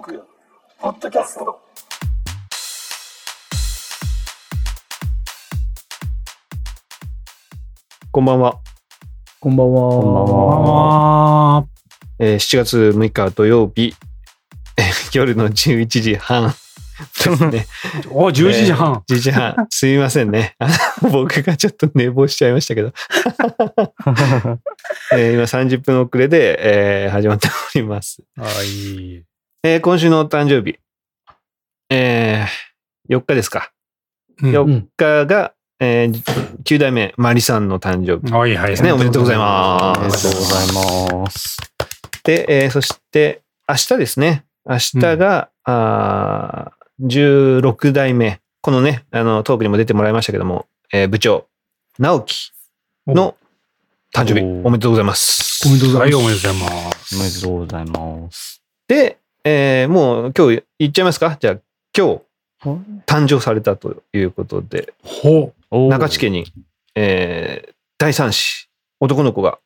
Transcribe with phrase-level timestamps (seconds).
[0.00, 0.24] ーク、
[0.80, 1.60] ポッドキャスト。
[8.10, 8.58] こんばんは。
[9.40, 9.80] こんばんは。
[9.90, 11.66] こんばんは。
[12.18, 13.94] えー7月6日土曜日、
[14.78, 16.54] えー夜の11時半で
[17.36, 17.66] すね。
[18.10, 19.04] お、11時半。
[19.08, 19.66] えー11時半。
[19.70, 20.54] すみませんね。
[20.58, 20.68] あ
[21.02, 22.92] の僕がちょっと寝坊しちゃいましたけど。
[25.12, 26.56] えー今30分遅れで、
[27.04, 28.22] えー始まっております。
[28.36, 29.24] はい。
[29.62, 30.78] えー今週のお誕生日。
[31.90, 33.72] えー4日ですか。
[34.42, 36.10] うん4日が、え
[36.64, 38.32] 9代目マリさんの誕生日。
[38.32, 38.70] はいはい。
[38.70, 41.58] ですねおめでとうございますおめでとうございます。
[42.24, 44.44] で、えーそして、明日ですね。
[44.66, 48.40] 明日が、あー16代目。
[48.62, 51.46] このね、あの、トークにも出てもらいましたけども、えー部長、
[51.98, 52.52] 直樹
[53.06, 53.36] の
[54.14, 55.66] 誕生日、おおめでとうございます。
[55.66, 56.24] おめでとうござはいい、ます。
[56.24, 57.16] おめでとうございます。
[57.16, 57.84] おめでとうござい
[58.24, 58.62] ます。
[58.88, 61.36] で、えーもう今日言っちゃいますか？
[61.40, 61.56] じゃあ、
[61.96, 62.20] 今
[62.62, 62.74] 日、
[63.06, 66.52] 誕生されたということで、ほ中地家に、
[66.94, 68.68] えー第三子、
[69.00, 69.58] 男の子が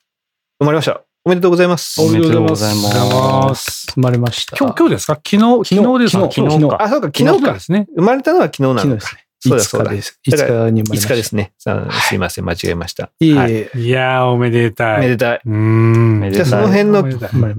[0.58, 1.02] 生まれました。
[1.24, 2.00] おめでとうございます。
[2.00, 3.46] おめでとうございま。
[3.48, 4.56] ます生まれました。
[4.56, 4.58] う。
[4.58, 5.14] 今日、今日ですか？
[5.14, 6.30] 昨日、昨日ですか？
[6.30, 7.48] 昨日昨日あ、そうか、昨昨日か。
[7.50, 7.86] 日ですね。
[7.96, 8.80] 生まれたのは昨日なのか。
[8.82, 9.20] 昨日ですね。
[9.46, 10.20] そうだそうだ5日です。
[10.26, 11.08] 5日に生まれま5した。
[11.08, 11.52] 日ですね。
[11.58, 13.10] すいません、間違えました。
[13.20, 15.00] いえいはいえ、いやー、おめでたい。
[15.00, 15.40] めでたい。
[15.44, 16.32] うーん。
[16.32, 17.02] じゃあその辺の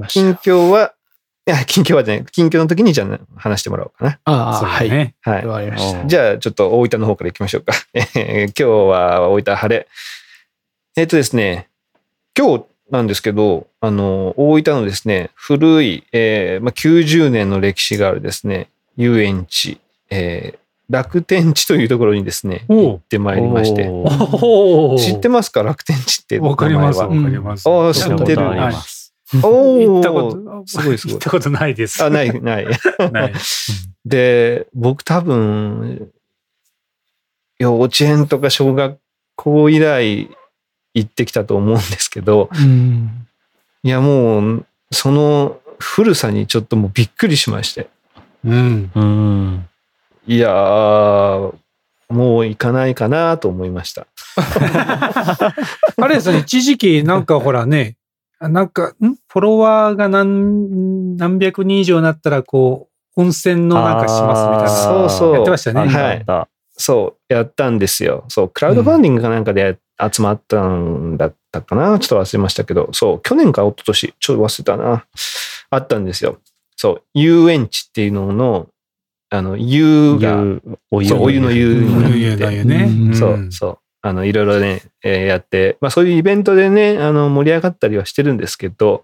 [0.08, 0.95] 近況は、
[1.68, 4.12] 近況はじゃない、近況の時にじゃあ話してもらおうかな。
[4.14, 4.20] た。
[4.26, 4.90] ああ、はい。
[5.22, 5.46] はい。
[5.46, 6.06] わかりました。
[6.06, 7.74] じゃあ、ちょっと大分の方から行きましょうか。
[7.94, 9.88] えー今日は大分晴れ。
[10.98, 11.68] えっ、とですね、
[12.38, 23.90] 今日なんですけど、あの、大分のですね、古い、えーまあ、90年の歴史があるですね、遊園地、えー楽天地というところにですね、行ってまいりまして。
[25.00, 25.64] 知ってますか？
[25.64, 26.38] 楽天地って。
[26.38, 27.68] わかります、わかります。
[27.68, 28.44] あー知ってる
[29.42, 32.04] 行ったおこと、すごいすごい行ったことないです。
[32.04, 32.68] あ、ない、ない。
[33.12, 33.34] ない。
[34.06, 36.12] で、僕多分、
[37.58, 39.00] 幼稚園とか小学
[39.36, 40.30] 校以来
[40.94, 43.28] 行ってきたと思うんですけど、うん。
[43.84, 47.88] いやもう、その古さにちょっともうびっくりしまして。
[48.46, 48.92] うん。
[48.94, 49.70] うん。
[50.28, 51.54] いやー、
[52.10, 54.08] もう行かないかなと思いました。
[55.98, 57.96] あれですね、一時期なんかほらね、
[58.42, 59.16] なんか、ん？
[59.16, 64.70] フォロワーが何、何百人以上になったら、こう、温泉のなんかしますみたいな。
[64.70, 65.88] そうそうやってましたね。
[65.88, 66.48] はい
[66.78, 68.26] そう、やったんですよ。
[68.28, 69.78] そう、クラウドファンディングかなんかで
[70.12, 75.06] 集まったんだったかな、ちょっと忘れましたけど、そう、去年か一昨年ちょっと忘れたな。
[75.70, 76.38] あったんですよ。
[76.76, 78.68] そう、遊園地っていうのの、
[79.30, 80.44] あの、湯が、
[80.92, 83.78] お湯そうお湯の湯うんに湯そう、そう。
[84.06, 89.04] あの、いろいろね、えーやって、まあそういうイベントでね、あの、盛り上がったりはしてるんですけど、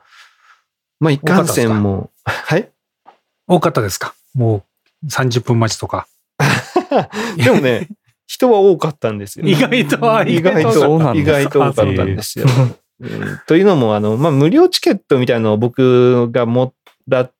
[0.99, 2.69] まあ一貫線も、はい？
[3.47, 4.13] 多かったですか？
[4.35, 4.63] も
[5.03, 6.07] う30分待ちとか。
[7.35, 7.87] でもね、
[8.27, 9.45] 人は多かったんですよ。
[9.47, 12.45] 意外とは意外と、意外と多かったんですよ。
[12.99, 16.75] うんというのも、あの、まあ、無料チケットみたいなのを僕がも
[17.07, 17.33] らっ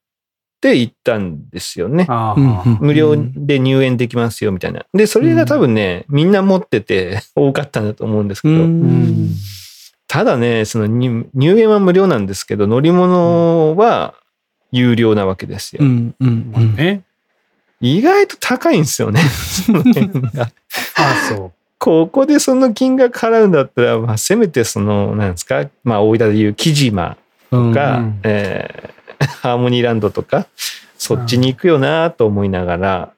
[0.61, 2.07] て行ったんですよね。
[2.79, 4.85] 無料で入園できますよ、みたいな。
[4.93, 9.29] で、それが多分ね、みんな持ってて 多かったんだと思うんですけうど、ん。
[10.07, 14.13] ただね、その入入園は無料なんですけど、乗り物は
[14.71, 15.83] 有料なわけですよ。
[15.83, 16.15] うん。
[16.19, 16.53] うん。
[16.55, 16.75] うん。
[16.75, 17.01] ね。
[17.81, 19.19] 意外と高いんですよね。
[19.65, 20.49] その辺があ
[20.95, 21.51] あ、そう。
[21.79, 27.17] ここでその金額払うんだったら、まあ、せめてその、なんですか、まあ、大分でいう木島
[27.49, 27.71] うん。
[27.71, 29.00] が、うんえー
[29.41, 30.47] ハーモニーランドとか、
[30.97, 33.09] そっちに行くよなと思いながら。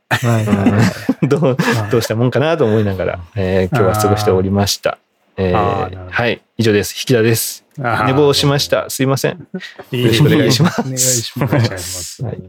[1.23, 1.57] どう、
[1.91, 4.97] どうしたもんかなと思いながら、えー今日は過ごしておりました。
[5.37, 6.95] えーはい、以上です。
[6.95, 7.65] 引田です。
[7.77, 8.89] 寝坊しました。
[8.89, 9.47] すいません。
[9.91, 11.33] いよろしくお願いしますお願いし。
[11.39, 12.23] ます。
[12.23, 12.41] はい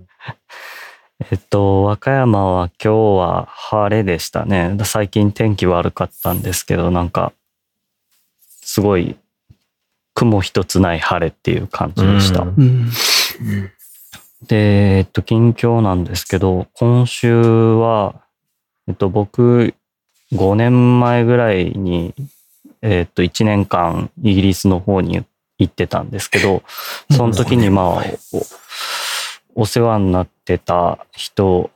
[1.31, 4.77] えっと、和歌山は今日は晴れでしたね。
[4.85, 7.33] 最近天気悪かったんですけど、なんか、
[8.63, 9.17] すごい
[10.15, 12.43] 雲一つない晴れっていう感じでした。
[12.43, 12.91] うんうん。
[14.47, 18.23] で、えっと、近況なんですけど、今週は、
[18.87, 19.75] えっと、僕、
[20.33, 22.15] 5年前ぐらいに、
[22.83, 25.25] えっと、1年間イギリスの方に
[25.59, 26.63] 行ってたんですけど、
[27.11, 28.05] その時にまあ、
[29.57, 31.71] おお世話になってた人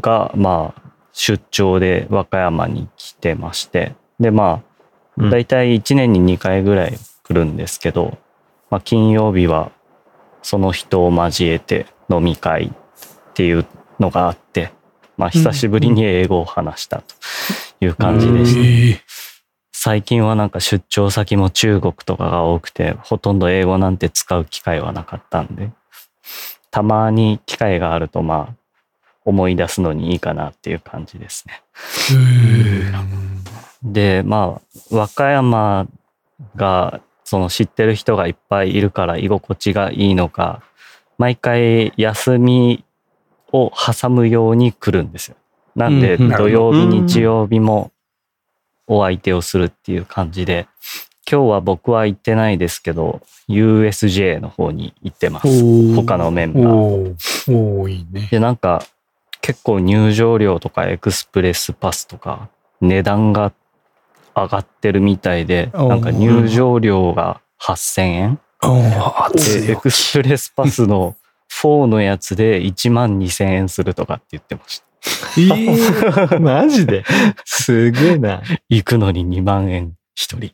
[0.00, 0.82] が、まあ、
[1.12, 4.76] 出張で和歌山に来てまして、で、まあ、
[5.16, 5.30] うん。
[5.30, 8.18] だいたい1年に2回ぐらい来るんですけど、
[8.70, 9.72] まあ、金曜日は
[10.46, 13.66] その人を交えて飲み会っていう
[13.98, 14.70] のがあって、
[15.16, 17.14] まあ、久しぶりに英語を話したと
[17.80, 18.60] いう感じでした。
[18.60, 19.00] ええ
[19.78, 25.70] 最近はなんか出張先も中国とかが多くて、ほとんど英語なんて使う機会はなかったんで、
[26.70, 28.54] たまに機会があると、まあ、
[29.24, 31.62] 思い出すのにいいかなっていう感じですね。
[33.82, 35.86] で、まあ、和歌山
[36.56, 40.62] が、その知ってる人がいっぱいいるから居心地がいいのか、
[41.18, 42.84] 毎回休み
[43.52, 45.36] を挟むように来るんですよ。
[45.74, 47.90] なんで、うん土曜日、うん日曜日も
[48.86, 50.68] お相手をするっていう感じで、
[51.28, 55.94] 今日は僕は行ってないですけど、USJ の方に行ってます。
[55.96, 56.64] 他のメンバー。
[56.68, 58.28] おーおーいいね。
[58.30, 58.84] で、なんか、
[59.40, 62.48] 結構入場料とかエクスプレスパスとか、
[62.80, 63.52] 値段が
[64.36, 68.38] 上がってるみたいで、なんか入場料が8000円
[69.34, 71.16] で、エクスプレスパスの
[71.50, 74.86] 4のやつで1万2000円するとかって言ってました。
[76.34, 77.04] えマジで？
[77.44, 78.42] すげえな。
[78.68, 80.52] 行くのに2万円一人。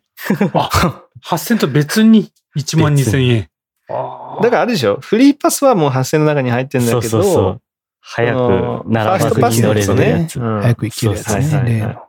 [1.25, 3.49] 8000と別に1万2000円。
[3.89, 4.99] だからあれでしょ？
[5.01, 7.61] フリーパスはもう8000の中に入ってんだけど、そうそうそう。
[8.01, 11.35] 早く並ばずに乗れるやつうん早く行けるやつね。
[11.35, 12.03] はいはいはい例の。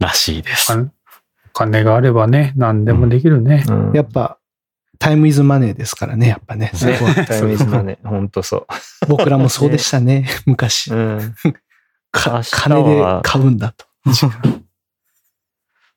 [0.00, 0.72] わらしいです。
[0.72, 0.76] あ。
[0.76, 0.88] お
[1.52, 3.64] 金があればね、何でもできるね。
[3.68, 4.38] うんやっぱ、
[4.98, 6.70] タイムイズマネーですからね、やっぱね。
[6.74, 8.08] そねタイムイズマネー。
[8.08, 8.66] ほんとそ
[9.08, 10.96] 僕らもそうでしたね、 昔う。。
[10.96, 11.34] うん。
[12.12, 13.86] 金で買うんだと。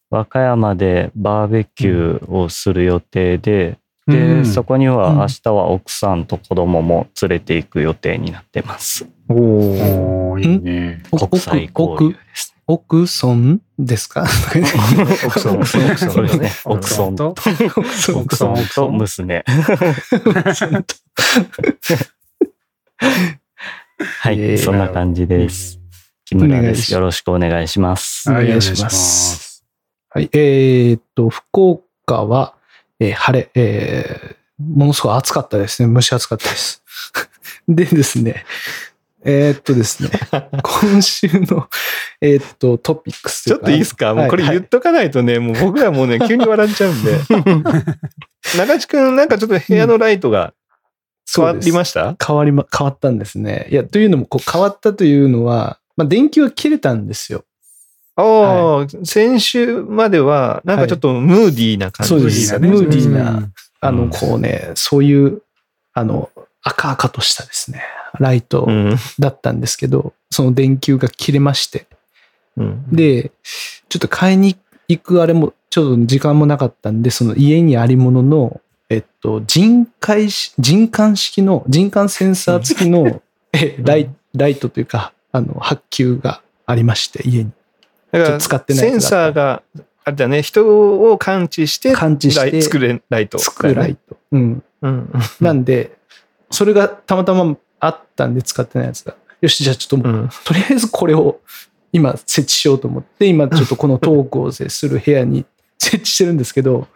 [0.10, 9.08] 和歌山でバーベキューをする予定で、うで、んそこにはうん明日は奥さんと子供も連れて行く予定になってます。
[9.28, 11.04] おおーいいね。
[11.12, 12.56] お国際交流です。
[12.72, 14.28] 奥村ですか？
[15.26, 16.12] 奥さん、奥さん、奥さん。
[16.12, 16.52] そうですね。
[16.66, 17.42] 奥奥さんさんとと
[18.20, 19.44] 奥さん奥さとん娘。
[24.22, 25.80] はい、えーそんな感じです。
[26.26, 26.94] 木村です。
[26.94, 28.30] よろしくお願いします。
[28.30, 29.66] はい、お願いしまますす。
[30.12, 30.30] はい。
[30.32, 31.46] えーっと、福
[32.06, 32.54] 岡は、
[33.00, 35.94] えー晴れ、えーものすごい暑かったですね。
[35.94, 36.84] 蒸し暑かったです。
[37.68, 38.44] でですね、
[39.26, 40.10] えーっとですね、
[40.64, 41.68] 今週の、
[42.22, 44.14] えーっと、トピックスちょっといいですか？
[44.16, 47.20] もうこれ言っとかないとね、もう僕らもうね、 急に笑っちゃうんで。
[48.58, 50.54] 中地くん、なんかちょっと部屋のライトが
[51.36, 52.16] 変わりました？
[52.26, 53.68] 変わりま、変わったんですね。
[53.70, 57.44] いや、というのも、こう変わったというのは、まあ、電球が切れたんですよ。
[58.16, 62.68] ああ、先週までは、なんかちょっとムーディーな感じそうですね。
[62.68, 63.54] ムーディーなうん。
[63.82, 65.42] あの、うんこうね、そういう、
[65.94, 66.30] あの、
[66.62, 67.82] 赤々としたですね、
[68.20, 68.96] ライトうん。
[69.20, 71.88] だったんですけど、その電球が切れまして、
[72.58, 73.32] うん、で、
[73.90, 74.58] ちょっと買いに
[74.88, 83.22] 行くあれも、ちょっと時間もなかったんで、その家にありものの、えっと、人海し、人感式の、人感センサー付きの、
[83.54, 87.52] えライライトというか、あの、発給がありまして、家に。
[88.12, 89.64] だから、使ってないセンサーが、
[90.04, 93.38] あれだね、人を感知して、感知して作れ、ライト。
[93.38, 94.18] つくライト。
[94.32, 94.64] うん。
[94.82, 95.12] うん。
[95.40, 95.98] なんで、
[96.52, 99.16] それがたまたまあったんで使ってないやつだ。
[99.42, 100.30] よし、じゃあちょっと、うん。
[100.46, 101.40] とりあえずこれを
[101.92, 105.46] 今設置しようと思って、今ちょっとこのトークをする部屋に
[105.78, 106.88] 設置してるんですけど、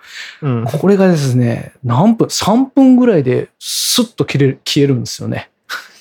[0.41, 0.65] うん。
[0.65, 5.49] これがですね、何分、3分ぐらいでスッと切れる消えるんですよね。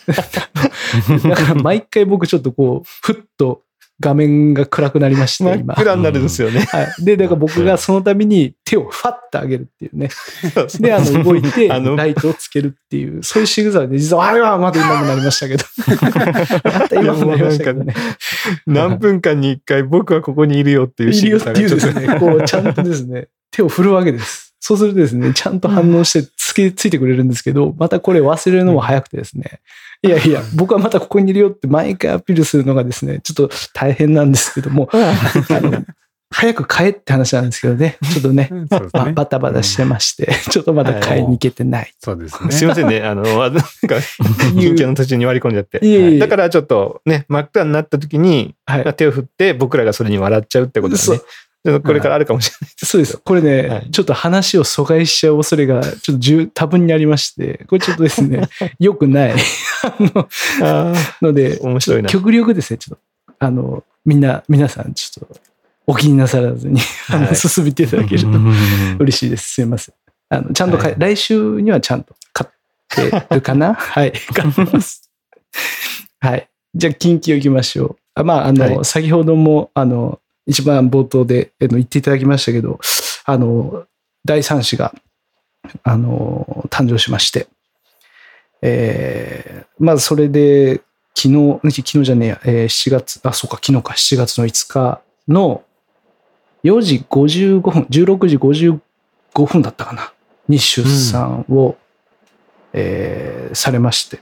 [0.06, 3.62] だから毎回僕ちょっとこう、ふっと
[4.00, 5.74] 画面が暗くなりまして、今。
[5.74, 6.60] 暗になるんですよね。
[6.60, 7.04] はい。
[7.04, 10.08] で、だから僕がその度に手をファッと上げるっていうね。
[10.80, 15.64] で、あの、動いて、ライトをつけるっていう、そういう仕草で、実は、あれはまだ今もなりましたけど。
[16.64, 17.94] また今もなりましたけどね。
[18.66, 24.52] 何分間に一回僕はここにいるよっていう仕っていう草がちょっとですね、こう、ちゃんとですね、手を振るわけです。
[24.58, 29.60] そうするとですね、ちゃんと反応してつけ、ついてくれるんですけど、またこれ忘れるのも早くてですね、
[30.04, 35.84] いやいや、僕はまたここにいるよって毎回アピールするのがですね、ちょっと大変なんですけども、あの、
[36.32, 38.66] 早く帰って話なんですけどね、ちょっとね、ね。
[39.14, 41.92] バタバタしてまして、ちょっとまだ買いに行けてない。
[42.00, 42.50] そうですね。
[42.52, 43.02] すいませんね。
[43.02, 43.60] あの、 なんか、
[44.56, 45.78] 緊急の途中に割り込んじゃって。
[45.82, 48.94] いえいえだからちょっとね、真っ暗になった時に、はい。
[48.94, 51.20] 手を振って僕らがそれに笑っちゃうってことだね。
[51.64, 52.86] これからあるかもしれないです。
[52.86, 53.18] そうです。
[53.18, 58.48] これね、はいちょっと話を阻害しちゃう恐れが、ちょっと十多分にありまして、これちょっとですね、
[58.80, 59.32] 良くない。
[59.32, 60.28] あの、
[60.62, 65.40] あので、面白いな極力ですね、ちょっと、あの、みんな、皆さん、ちょっと、
[65.86, 68.28] お気になさらずに、あのはい進めていただけると
[68.98, 69.54] 嬉しいです。
[69.54, 69.94] すいません。
[70.30, 73.74] あの、ちゃんとはい来週にはちゃんと買ってるかな？
[73.78, 75.10] はい、買ってます。
[76.20, 76.48] はい。
[76.74, 77.96] じゃあ、近畿を行きましょう。
[78.14, 82.80] あまあ、あの、はい先ほども、あの、一番冒頭で言っていただきましたけど、
[83.24, 83.84] あの、
[84.24, 84.94] 第三子が、
[85.82, 87.46] あの、誕生しまして、
[88.60, 90.82] えーまずそれで、
[91.14, 95.62] 昨日、昨日じゃねえや、えー7月、あ、そうか、昨日か、7月の5日の
[96.62, 100.12] 4時55分、16時55分だったかな、
[100.48, 101.76] に出産を
[102.72, 104.20] えーされまして、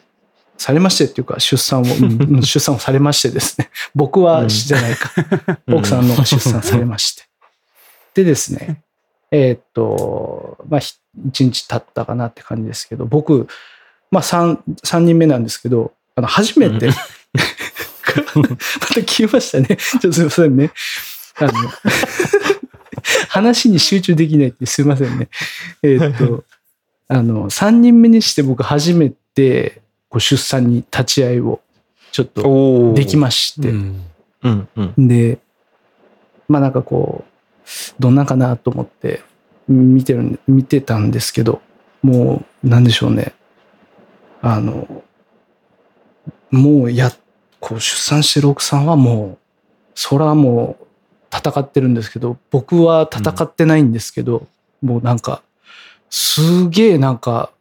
[0.60, 1.84] されましてっていうか、出産を、
[2.44, 5.10] 出産をされましてですね、 僕はじゃないか、
[5.66, 7.22] 奥さんの方 が出産されまして。
[8.12, 8.82] でですね、
[9.30, 10.92] えーっと、まあ、ひ
[11.28, 13.48] 一日経ったかなって感じですけど、僕、
[14.10, 19.76] まあ、三三人目なんですけど、あの、初めて、うんまた消えましたね。
[19.76, 20.72] ちょっとすいませんね。
[21.36, 21.52] あの、
[23.28, 25.28] 話に集中できないってすいませんね。
[25.82, 26.44] えーっと、
[27.08, 31.60] あの、三人目にして僕初めて、こう出産に立ち会いを
[32.12, 32.42] ちょっと
[32.90, 34.04] おできままして、うん
[34.42, 35.08] うんうん。
[35.08, 35.38] で、
[36.48, 37.30] まあなんかこう、
[37.98, 39.22] どんなんかなと思って
[39.68, 41.62] 見てるん、見てたんですけど、
[42.02, 43.32] もう、なんでしょうね。
[44.42, 45.04] あの、
[46.50, 47.12] もうや、
[47.60, 49.38] こう出産してる奥さんはもう、
[49.94, 50.86] そらもう
[51.36, 54.46] 戦ってるんですけど、僕は戦ってないんですけど、
[54.82, 55.42] もうなんか、
[56.08, 57.52] すげえなんか、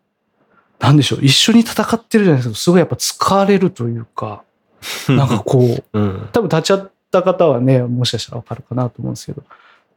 [0.80, 4.44] なんでしょう、一緒に戦ってるじゃないですか、すごいやっぱ疲れるというか、
[5.10, 6.30] なんかこう、うん。
[6.32, 6.82] 多分立ち会っ
[7.12, 9.44] た方はね、もしかしたらわかるかなと思うんですけど、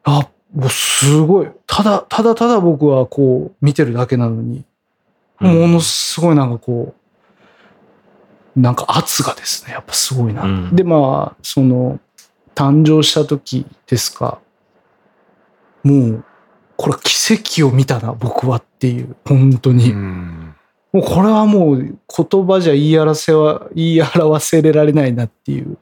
[0.04, 4.64] あ、もうすごい、ただ、ただただ僕はこう見てるだけなのに、
[5.38, 6.94] ものすごいなんかこ
[8.56, 10.42] う、なんか圧がですね、やっぱすごいな。
[10.42, 10.76] うん。
[10.76, 12.00] で、まあ、その、
[12.54, 14.40] 誕生した時ですか、
[15.84, 16.24] もう、
[16.76, 19.92] これ奇跡を見たな、僕はっていう、本当に。
[19.92, 20.41] うん
[20.92, 25.78] もうこれはもう言葉じゃ言い表せは、言い表せられないなっていう、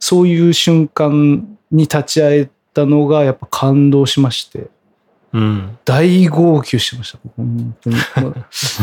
[0.00, 4.68] そういう瞬間に立ち会えたのがやっぱ感動しまして、
[5.32, 5.78] うん。
[5.84, 7.18] 大号泣してました。
[7.36, 7.96] 本当に。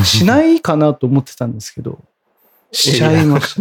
[0.05, 1.99] しないかなと思ってたんですけど、
[2.71, 3.55] しちゃいまし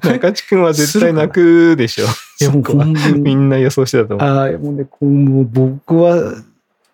[0.00, 0.10] た。
[0.10, 2.04] 中地君は絶対泣くでしょ。
[2.40, 3.18] いやもう。
[3.18, 4.28] みんな予想してたと思う。
[4.28, 6.34] ああ、もうね、こうもう僕は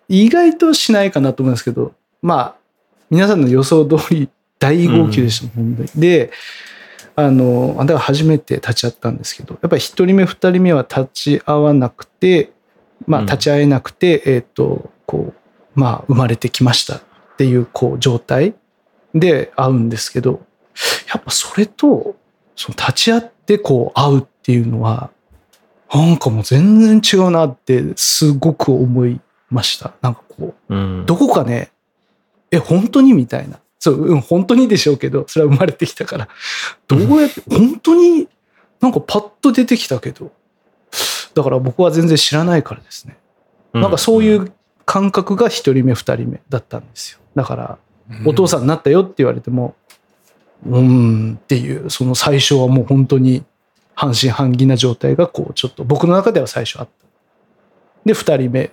[0.08, 2.54] 意外としないかなと思うんですけど、まあ、
[3.08, 4.28] 皆さんの予想通り
[4.60, 5.88] 大号泣でした、本当に。
[5.96, 6.30] で、
[7.16, 12.52] あの、だから初めて立ち会ったんですけど、やっぱり一人目、二人目は立ち会わなくて、
[13.06, 17.02] まあ、うん立ち会えなくて、えっ、と、こう、まあ、生まれてきましたっ
[17.38, 18.54] ていう、こう、状態
[19.14, 20.42] で会うんですけど、
[21.12, 22.16] やっぱそれと、
[22.54, 25.10] その立ち会ってこう会うっていうのは、
[25.92, 29.94] なんかもう全然違うなってすごく思いました。
[30.02, 31.06] なんかこう、うん。
[31.06, 31.70] どこかね、
[32.50, 33.58] え、本当にみたいな。
[33.80, 36.28] そう、うん、本当にでしょうけど、それは生まれてきたから。
[36.86, 38.28] どうやって、本当に
[38.80, 40.30] なんかパッと出てきたけど、
[41.34, 43.16] だから僕は全然知らないからですね。
[43.72, 44.52] なんかそういう
[44.84, 47.20] 感覚が一人目、二人目だったんですよ。
[47.34, 47.78] だから、
[48.26, 49.74] お父さんになったよって言われても、
[50.66, 53.44] うーんっていう、その最初はもう本当に
[53.94, 57.06] 半信半疑な状態がこうちょっと僕の中では最初あった。
[58.04, 58.70] で、二人目、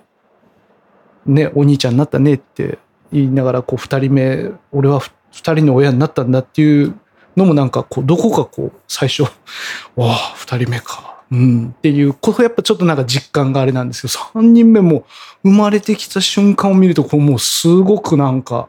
[1.24, 2.78] ね、お兄ちゃんになったねって
[3.12, 6.98] 言いながら、こう二人目、俺はふ二人の親になったんだっていう
[7.36, 9.22] のもなんかこう、どこかこう、最初、
[9.96, 11.16] わあ、二人目か。
[11.30, 15.04] うん、っていう、これやっぱちょっとなんか実感があれなんですけど、三人目も
[15.42, 18.68] 生まれてきた瞬間を見ると、こうもうすごくなんか、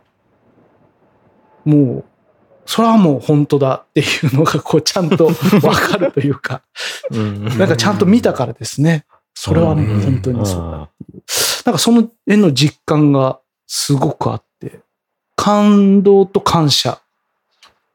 [1.63, 2.03] もう、
[2.65, 5.31] それはもう本当だっていうのがこうちゃんと
[5.63, 6.61] わかるというか、
[7.09, 9.05] うん、なんかちゃんと見たからですね。
[9.33, 10.71] それはもう本当にそう。
[10.71, 10.89] だ。
[11.65, 13.39] なんかその絵の実感が
[13.71, 14.79] すごくあって、
[15.35, 16.99] 感動と感謝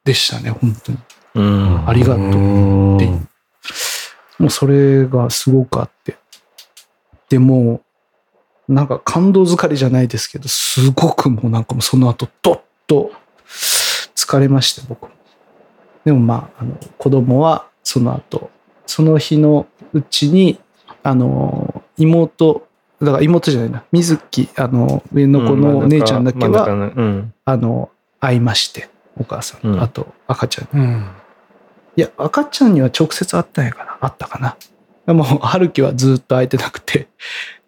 [0.05, 0.99] でしたね、本当に。
[1.35, 1.89] うん。
[1.89, 3.07] ありがとううって。
[4.39, 6.17] もうそれがすごくあって。
[7.29, 7.83] でも、
[8.69, 13.11] なんか感動疲れじゃないですけど、すごくもうなんかもうその後、どっと
[14.15, 15.11] 疲れまして、僕も。
[16.05, 18.49] でもまあ、あの、子供はその後、
[18.87, 20.61] その日のうちに、
[21.03, 22.69] あの、妹、
[23.05, 27.35] だから妹じゃないな、水木、あの、上の子のお姉ちゃんだけは、真んうん。
[27.45, 31.07] あの、会いまして、お母さん、うんあと赤ちゃんうん。
[31.97, 34.57] いや、赤ちゃんには直接会ったんやかなあったかな。
[35.15, 37.09] もう、春樹はずっと会えてなくて、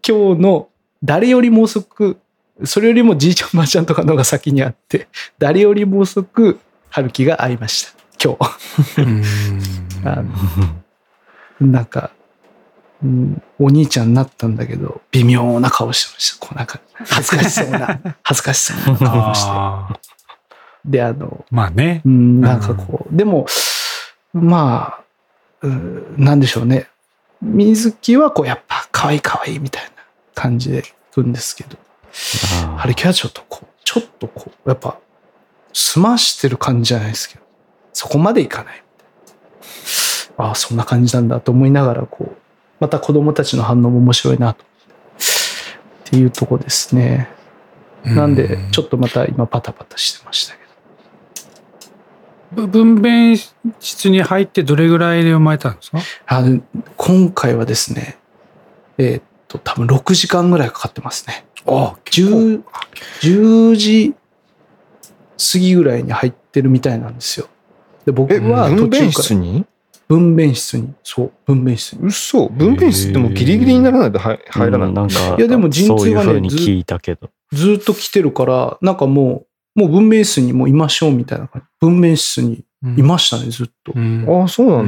[0.07, 0.69] 今日の
[1.05, 2.19] 誰よりも遅く、
[2.65, 7.93] それよりもじいちゃんばあちゃんとかのが先に会って、誰よりも遅く春樹が会いました。
[8.23, 8.49] 今日。
[10.09, 10.33] あの
[11.61, 12.11] なんか、
[13.03, 16.47] うん、お兄ちゃんになったんだけど、微妙な顔してました。
[16.47, 19.45] こうなんか、恥ずかしそうな、 恥ずかしそうな顔をし
[19.95, 20.01] て。
[20.87, 22.01] で、あの、まあね。
[22.05, 23.47] うん、なんかこう、でも、
[24.33, 25.01] まあ、
[25.63, 26.89] うんなんでしょうね。
[27.43, 29.91] 水木はこう、やっぱ可愛い可愛いみたいな
[30.35, 31.77] 感じで行くんですけど、
[32.77, 34.99] 春樹はちょっとこう、ちょっとこう、やっぱ、
[35.73, 37.43] 済ましてる感じじゃないですけど、
[37.93, 40.45] そこまでいかないみたいな。
[40.49, 42.37] ああ、そんな感じなんだと思いながら、こう、
[42.81, 44.65] また子供たちの反応も面白いなと。
[44.65, 47.29] っていうとこですね。
[48.05, 50.61] なんで、ちょっとまた今パタパタしてましたけ
[52.55, 52.67] ど。
[52.69, 53.37] ぶ分娩
[53.81, 55.99] 室に入ってどれぐらいで生まれたんですか？
[56.27, 56.63] あの
[56.97, 58.19] 今回はですね、
[58.99, 61.45] えーっと、多分6時間ぐらいかかってますね。
[61.67, 62.63] あ10、
[63.23, 64.15] 10時
[65.53, 67.49] 過ぎぐらいに入ってるみたいなんですよ。
[68.05, 69.67] で、僕え、は途中から室に？
[70.09, 72.07] 分娩室に、そう、分娩室に。
[72.07, 74.89] 嘘分娩室ってもうギリギリにならないと入入らない。
[74.89, 77.31] うんなんか、いやでも陣痛がね風に聞いたけど。
[77.53, 79.47] ずっと来てるから、なんかも
[79.77, 81.69] う、もう分娩室にもういましょうみたいな感じ。
[81.81, 82.65] 分娩室に
[82.97, 83.93] いましたね、ずっと。
[83.95, 84.87] うんああ、そうなん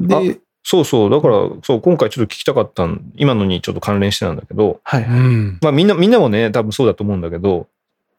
[0.00, 0.20] だ。
[0.20, 1.10] で、そうそう。
[1.10, 5.04] だから、そう、今回ちょっと聞きたかったん、今のにちょっと関連してなんだけど、はい。
[5.04, 7.68] うんまあみんな、みんなもね、多分そうだと思うんだけど、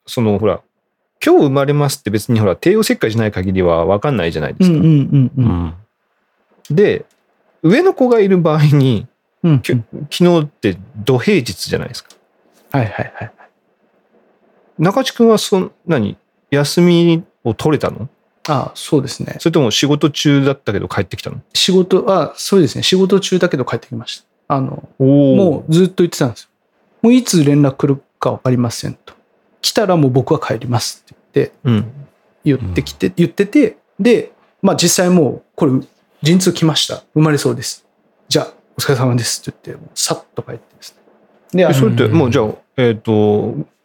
[0.06, 0.60] そのほら、
[1.24, 4.76] 今日生まれますって別にほら、帝王切開じゃない限りは分かんないじゃないですか。
[4.76, 5.30] うんうんうんう。
[5.36, 5.74] うんん。
[6.70, 7.04] で、
[7.62, 9.06] 上の子がいる場合に、
[9.42, 12.10] 昨日って土平日じゃないですか。
[12.72, 13.32] はいはいはい。
[14.78, 16.16] 中地君はそん、何
[16.50, 18.08] 休みを取れたの？
[18.48, 19.36] ああ、そうですね。
[19.38, 21.40] それとも仕事中だったけど帰ってきたの？
[21.54, 22.82] 仕事、あそうですね。
[22.82, 24.56] 仕事中だけど帰ってきました。
[24.56, 25.04] あの、お
[25.36, 26.48] もうずっと言ってたんですよ。
[27.02, 29.14] もういつ連絡来るか分かりませんと。
[29.62, 31.52] 来たらもう僕は帰りますって。
[31.64, 31.88] 言って、
[32.44, 35.72] 言ってきて、言ってて、で、まあ実際もう、これ、
[36.22, 37.02] 陣痛来ました。
[37.14, 37.86] 生まれそうです。
[38.28, 40.96] じゃあ、お疲れ様ですって言って、さっと帰ってです
[41.52, 41.66] ね。
[41.66, 43.12] で、それって、うんもうじゃあ、えっ、と、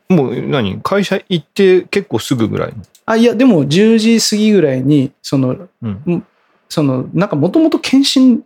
[0.09, 0.81] もう何？
[0.81, 2.73] 会社行って結構すぐぐらい？
[2.73, 6.25] のあ、いや、でも10時過ぎぐらいに、その、うん。
[6.69, 8.43] その、なんかもともと検診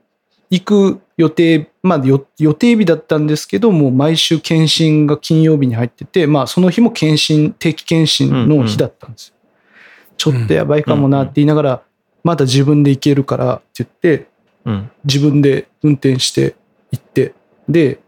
[0.50, 9.36] 行く予定、まあよ予定日だったんですけど、もう毎週検診が金曜日に入ってて、まあその日も検診、定期検診の日だったんですよ。
[10.18, 11.82] ちょっとやばいかもなって言いながら、
[12.24, 14.28] まだ自分で行けるからって言って、
[14.66, 14.92] うん。
[15.06, 16.56] 自分で運転して
[16.92, 17.34] 行って、
[17.68, 18.00] で、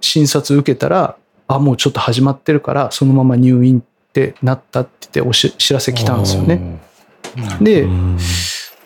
[0.00, 1.16] 診察受けたら、
[1.48, 3.82] あ、もうちょっと始まってるから、そのまま入院っ
[4.12, 6.80] てなったって言っておし知らせ来たんですよね。
[7.60, 8.18] で、うん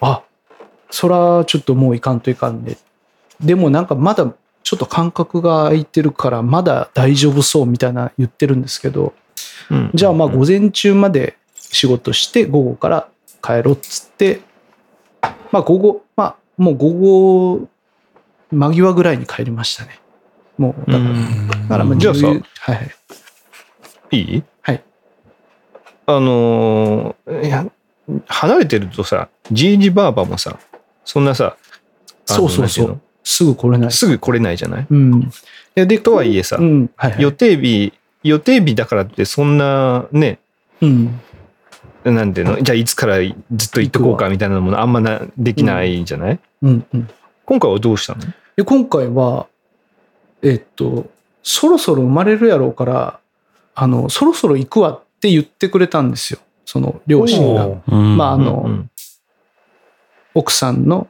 [0.01, 0.23] あ
[0.91, 2.77] そらちょっともういかんといかんで。
[3.41, 9.15] でもなんかまだちょっと間隔が空いてるからまだ大丈夫そうみたいな言ってるんですけど、
[9.71, 13.09] うんじゃあまあ午前中まで仕事して午後から
[13.43, 14.41] 帰ろうっつって、
[15.53, 17.69] まあ午後、まあもう午後
[18.51, 20.01] 間際ぐらいに帰りましたね。
[20.59, 22.91] もうだから、うんだからまあじゃあさ10はいはい。
[24.13, 24.43] いい？
[24.63, 24.85] はい。
[26.07, 27.67] あのーいや、
[28.27, 30.59] 離れてるとさ、じいじばあばもさ、
[31.05, 31.57] そんなさ、
[32.25, 33.91] そうそうそうすぐ来れないの。
[33.91, 34.87] すぐ来れないじゃない？
[34.89, 35.31] うん。
[35.75, 37.23] でとはいえさうん、はいはい。
[37.23, 40.39] 予定日、予定日だからってそんなね、
[40.81, 41.21] うん。
[42.05, 43.35] なんていうの、じゃあいつからずっ
[43.71, 47.11] と行っとこうかみたいなのもあんまなできないじゃない、うんうん。
[47.45, 48.21] 今回はどうしたの？
[48.55, 49.49] で今回は、
[50.43, 51.11] えっと、
[51.43, 53.19] そろそろ生まれるやろうから、
[53.75, 56.39] あの、そろそろ行くわって言ってくれたんですよ。
[56.65, 57.69] その両親が。
[57.89, 58.91] まああのうん
[60.33, 61.09] 奥さんの、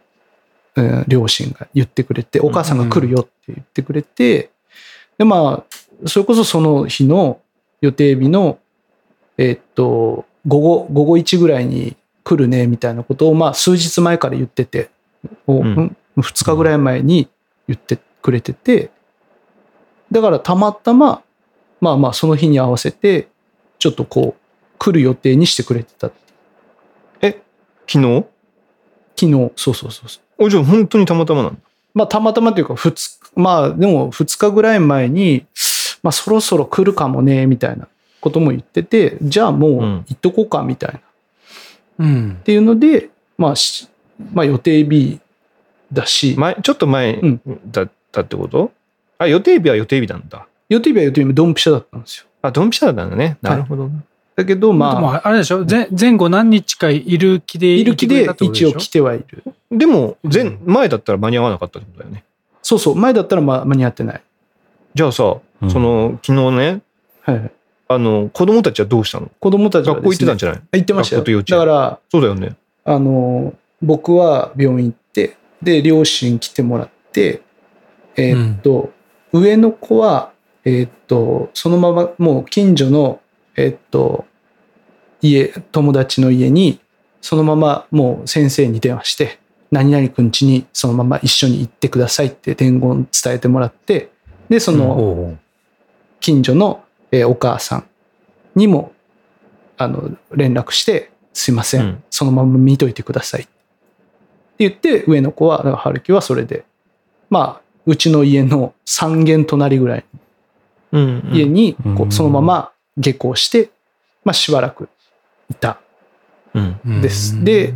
[0.76, 4.50] えー両親が言ってくれて、お母さんが来るよって言ってくれて、
[5.18, 7.40] で、まあ、それこそその日の
[7.80, 8.58] 予定日の、
[9.38, 14.90] えっと、午後、午後1ぐらいに来るね、みたいなことを、まあ、数日前から言ってて、
[15.46, 15.66] おうん。
[15.66, 17.28] うん2日ぐらい前に
[17.68, 18.90] 言ってくれてて、
[20.10, 21.22] だからたまたま、
[21.78, 23.28] まあまあ、その日に合わせて、
[23.78, 24.40] ちょっとこう、
[24.78, 26.10] 来る予定にしてくれてた。
[27.20, 28.24] 昨日？
[29.14, 30.22] 昨日、そうそうそうそう。
[30.38, 31.56] おじゃあ本当にたまたまなの
[31.94, 35.46] まあ、たまたまというか、二日、まあ、でも2日ぐらい前に、
[36.02, 37.88] まあ、そろそろ来るかもね、みたいな
[38.20, 40.98] ことも言ってて、じゃあもううん行っとこうか、みたいな。
[40.98, 41.02] っ
[41.98, 42.40] うん。
[42.44, 43.88] ていうので、まあ、し
[44.32, 45.20] まあ、予定日
[45.92, 48.72] だし、前ちょっと前うんだったってこと、
[49.18, 50.46] あ、予定日は予定日なんだ。
[50.68, 52.26] 予定日は予定日、ドンピシャだったんですよ。
[52.42, 53.38] あ、ドンピシャだったんだね。
[53.40, 54.00] なるほどね。
[54.34, 55.64] だけど、まあ、あ、もあれでしょ？
[55.64, 59.42] 前前後何日かいる気でいる気で一応来来てはいる。
[59.70, 62.24] でも、前、うん前だったら間に合わなかったってことだよね。
[62.62, 64.22] そうそう、前だったらまあ間に合ってない。
[64.94, 66.82] じゃあさ、うんその、昨日ね、
[67.22, 67.50] はいはい。
[67.88, 69.30] あの、子供たちはどうしたの？
[69.38, 70.62] 子供たちは学校行ってたんじじゃない？
[70.72, 71.42] 行ってましたよ。
[71.42, 72.56] だから、そうだよね。
[72.84, 77.42] あの、僕は病院行って、で、両親来てもらって、
[78.16, 78.92] えーっと、
[79.32, 80.32] 上の子は、
[80.64, 83.20] えーっと、そのままもう近所の、
[83.56, 84.24] えーっと、
[85.22, 86.80] 家、友達の家に、
[87.20, 89.38] そのままもう先生に電話して、
[89.70, 94.10] 何々くん家にそのまま一緒に行ってくださいって伝言伝えてもらって、
[94.48, 95.36] で、その、
[96.20, 97.84] 近所の、えーお母さん
[98.56, 98.92] にも
[99.78, 102.02] あの連絡して「すいません、うん。
[102.10, 103.50] そのまま見といてください」って
[104.58, 106.64] 言って上の子はだから春樹はそれで
[107.30, 110.04] まあうちの家の3軒隣ぐらい
[110.92, 113.70] うん、の家にこうそのまま下校して、
[114.24, 114.88] まあ、しばらく
[115.50, 115.80] いた。
[116.54, 117.02] うん。
[117.02, 117.44] です。
[117.44, 117.74] で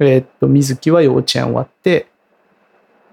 [0.00, 2.06] えーっと、水木は幼稚園終わって、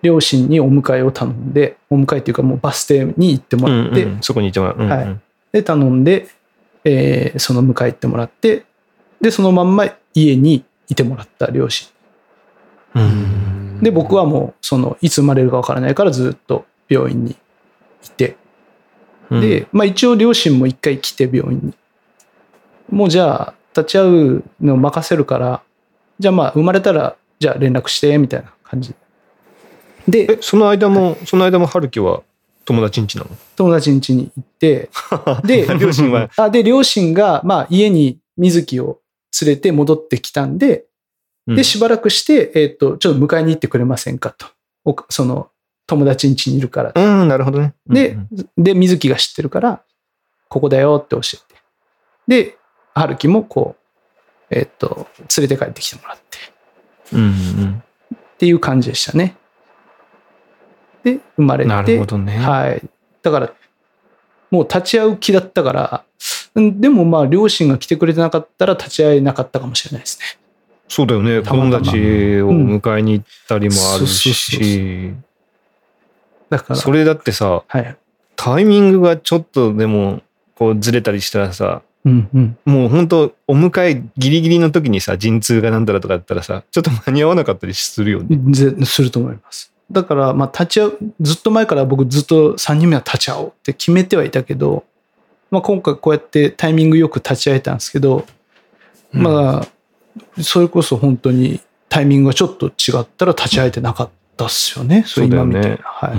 [0.01, 4.75] 両親にお迎えを頼んで、お迎えっていうかもうバス停に行ってもらって、うんうんそこにいてもらう。
[4.77, 5.19] うんうんはい
[5.51, 6.27] で、頼んで、
[6.83, 8.65] えーその迎え行ってもらって、
[9.21, 11.87] で、そのまんま家にいてもらった両親。
[12.95, 17.35] うんで、僕はもう、その、いつ生まれるかわからないからずっと病院に
[18.03, 18.35] いて、
[19.29, 21.73] うんで、まあ一応両親も一回来て病院に。
[22.89, 25.61] もうじゃあ、立ち会うのを任せるから、
[26.19, 28.93] じゃあまあ生まれたら、じゃあ連絡して、みたいな感じ。
[30.07, 32.23] でえ、、その間も、その間も春樹は
[32.65, 33.29] 友達ん家なの？
[33.55, 34.89] 友達ん家に行って、
[35.43, 38.99] で、両親は、あで、両親が、まあ家に水木を
[39.41, 40.85] 連れて戻ってきたんで、
[41.47, 44.47] うんで、しばらくして、えっ、と、ちょっと迎えに行ってくれませんかと。
[44.83, 45.49] おその、
[45.85, 46.91] 友達ん家にいるから。
[46.93, 47.73] うん、なるほどね。
[47.87, 48.27] でうん
[48.57, 49.81] で、水木が知ってるから、
[50.49, 51.61] ここだよって教えて。
[52.27, 52.57] で、
[52.93, 53.76] 春樹もこう、
[54.49, 55.07] えっ、と、
[55.37, 56.37] 連れて帰ってきてもらって。
[57.13, 57.83] うんうん
[58.37, 59.35] っていう感じでしたね。
[61.03, 61.69] で、生まれて。
[61.69, 62.37] なるほどね。
[62.37, 62.83] はい。
[63.23, 63.53] だから、
[64.51, 66.03] もう立ち会う気だったから、
[66.53, 70.25] うんでもまあ、両親が来てくれてなかったら立ち会えなかったかもしれないですね。
[70.87, 71.39] そうだよね。
[71.41, 71.97] 子たまたま供たち
[72.41, 75.13] を迎えに行ったりもあるし、
[76.49, 77.97] だから、それだってさ、はい。
[78.35, 80.21] タイミングがちょっとでも、
[80.55, 82.57] こうずれたりしたらさ、うんうん。
[82.65, 88.39] もう本当お迎えギリギリの時にさ、陣痛がなんだらとかだったらさ、ちょっと間に合わなかったりするよね。
[88.51, 89.73] ぜすると思います。
[89.91, 94.83] だから、まあ、立ち会う、ずっと前から僕ずっと3人目は立ち会おうって決めてはいたけど、
[95.51, 98.25] まあ、今回こうやってタイミングよく立ち会えたんですけど、
[99.11, 105.03] まあ、それこそ本当にタイミングがちょっと違ったら立ち会えてなかったっすよね。
[105.05, 105.67] それ今みたいな。
[105.69, 106.17] そうだよねはい。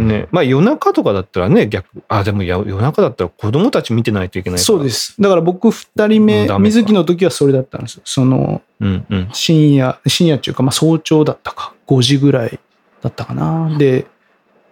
[0.00, 0.28] うんね。
[0.32, 1.86] まあ夜中とかだったらね、逆。
[2.08, 4.58] あ、でもや夜中だったら子供たち見てないといけない。
[4.58, 4.90] そうで。
[4.90, 5.14] す。
[5.20, 8.02] だから僕2人目、水木の時はそれだったんですよ。
[8.04, 9.28] その、うんうん。
[9.32, 12.58] 深夜、深夜っていうか、まあ早朝だったか、5時ぐらい
[13.02, 13.76] だったかな。
[13.78, 14.06] で、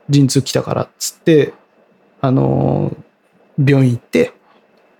[0.09, 1.53] 陣痛来たからっつって、
[2.21, 3.07] あのー
[3.59, 4.33] 病院行って、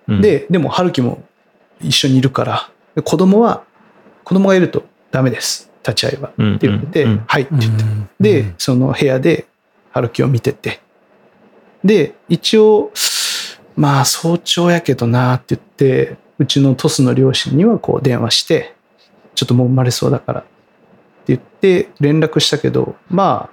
[0.07, 1.23] うん、で、でも春樹も
[1.81, 3.63] 一緒にいるから、で子供は、
[4.23, 5.66] 子供がいるとダメです。
[5.87, 6.31] 立ち会いは。
[6.37, 7.83] うん、って言われて、はいって言って。
[8.19, 9.47] で、その部屋で
[9.91, 10.81] 春樹を見てて、
[11.83, 12.91] で、一応、
[13.75, 18.75] まあ早朝やけどなって言って、うちのトスの両親にはこう電話して、
[19.35, 20.49] ちょっともう生まれそうだからって
[21.27, 23.49] 言って連絡したけど、ま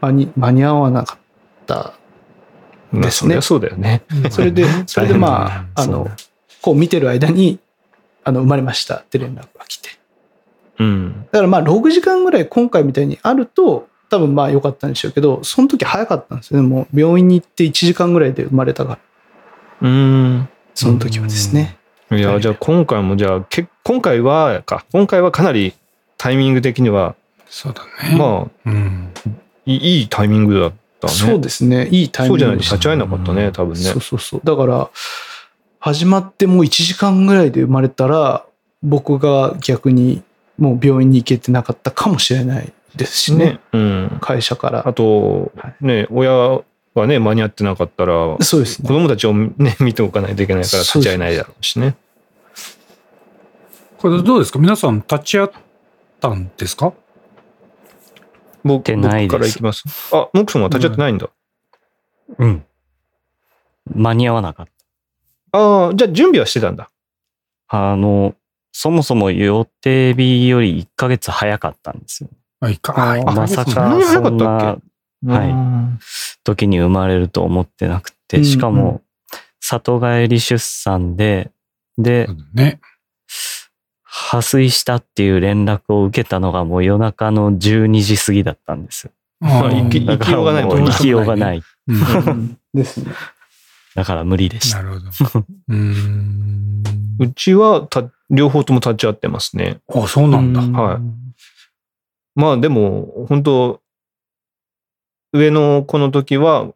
[0.00, 1.18] あ、間に間に合わなかっ
[1.66, 1.94] た。
[2.90, 4.02] まあですねそりゃそうだよね。
[4.30, 6.08] それで、それでまあ、あの
[6.60, 7.58] こう見てる間に、
[8.24, 10.01] あの、生まれましたって連絡が来て。
[10.78, 11.26] うん。
[11.32, 18.98] だからまあ6時間ぐらい今回みたいにあると多分まあ良かったんでしょうけどその時早かったんですよねもう病院に行って1時間ぐらいで生まれたか
[19.80, 20.48] らうん。
[20.74, 21.78] その時はですね
[22.16, 25.72] いや、じゃあ今回もじゃあ、け今回はか、今回はかなり
[26.18, 27.14] タイミング的には、
[27.46, 28.16] そうだね。
[28.18, 29.12] まあ、うん。
[29.64, 31.12] いいタイミングだったね。
[31.12, 34.00] そうですねいいタイミングそうじゃないと立ち会えなかったね、多分ねそう。
[34.00, 34.90] そうそうだから
[35.80, 38.44] 始まってもう1時間ぐらいで生まれたら
[38.82, 40.22] 僕が逆に
[40.62, 43.60] もう病院に行けてなかったかもしれないですしねね。
[43.72, 44.18] うん。
[44.20, 46.60] 会社からあとは、ね、親
[46.94, 51.96] がね、間に合ってなかったら、子そうですね供たちをね、見ておかないといけないから立ち会えないだろうしね。
[53.98, 54.60] これどうですか？
[54.60, 55.50] 皆さん立ち会っ
[56.20, 56.92] たんですか？
[58.62, 59.82] 僕僕から行きます？
[60.12, 61.28] あ、ノックさんは立ち会ってないんだ。
[62.38, 62.64] うん。
[63.92, 64.66] 間に合わなかっ
[65.50, 65.58] た。
[65.58, 66.88] ああ、じゃあ準備はしてたんだ。
[67.66, 68.34] あの、
[68.72, 72.30] そもそも予定日より1ヶ月早かったんですよ。
[72.60, 72.94] あ、いか。
[72.96, 74.78] ああまさかそんな
[75.24, 75.98] はいうん
[76.44, 79.02] 時に生まれると思ってなくうんて、しかも、
[79.60, 81.50] 里帰り出産で、
[81.96, 82.80] でね。
[84.04, 89.12] 破水したっていう連絡を受けたのがもう夜中の12時過ぎだったんですよ。
[89.40, 91.62] まあ行きようがないもんなもう行きようがない。
[92.74, 93.12] ですね
[93.94, 94.82] だから無理でした。
[94.82, 95.46] なるほど。
[95.68, 96.82] うーん。
[97.18, 99.80] うちはた両方とも立ち会ってますね。
[99.94, 100.60] あ、そうなんだ。
[100.60, 101.22] はい
[102.34, 103.80] まあでも、本当
[105.32, 106.72] 上の子の時は、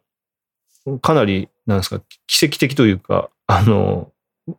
[1.01, 4.11] かなり、なんですか、奇跡的というか、あの、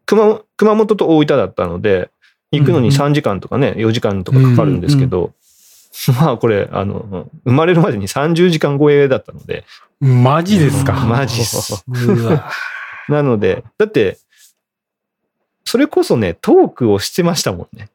[0.06, 2.10] 熊熊本と大分だったので、
[2.50, 5.32] 行くのにうんうん3時間とかね、4時間とかかかるんですけど、
[6.20, 9.64] まあこれ、あの、生まれるまでに30時間超えだったので、
[10.00, 10.92] マジですか？
[10.92, 11.84] マジっす。
[11.88, 12.50] うわ。
[13.08, 14.18] なので、だって、
[15.64, 17.88] それこそね、トークをしてましたもんね。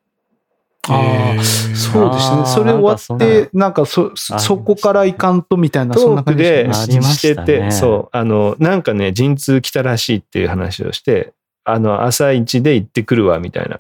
[0.89, 2.45] ああそうですね。
[2.45, 11.31] それ終わって、なんかそ、あそこからいかんとみたいな、そんトークな感じででしたねありましてて、そう、あの、なんかね、陣痛来たらしいっていう話をして、
[11.63, 13.79] あの、朝一で行ってくるわ、みたいな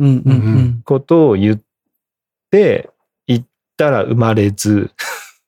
[0.00, 0.80] うんうんうん。
[0.84, 1.60] ことを言っ
[2.50, 2.90] て、行
[3.78, 4.90] ったら生まれず、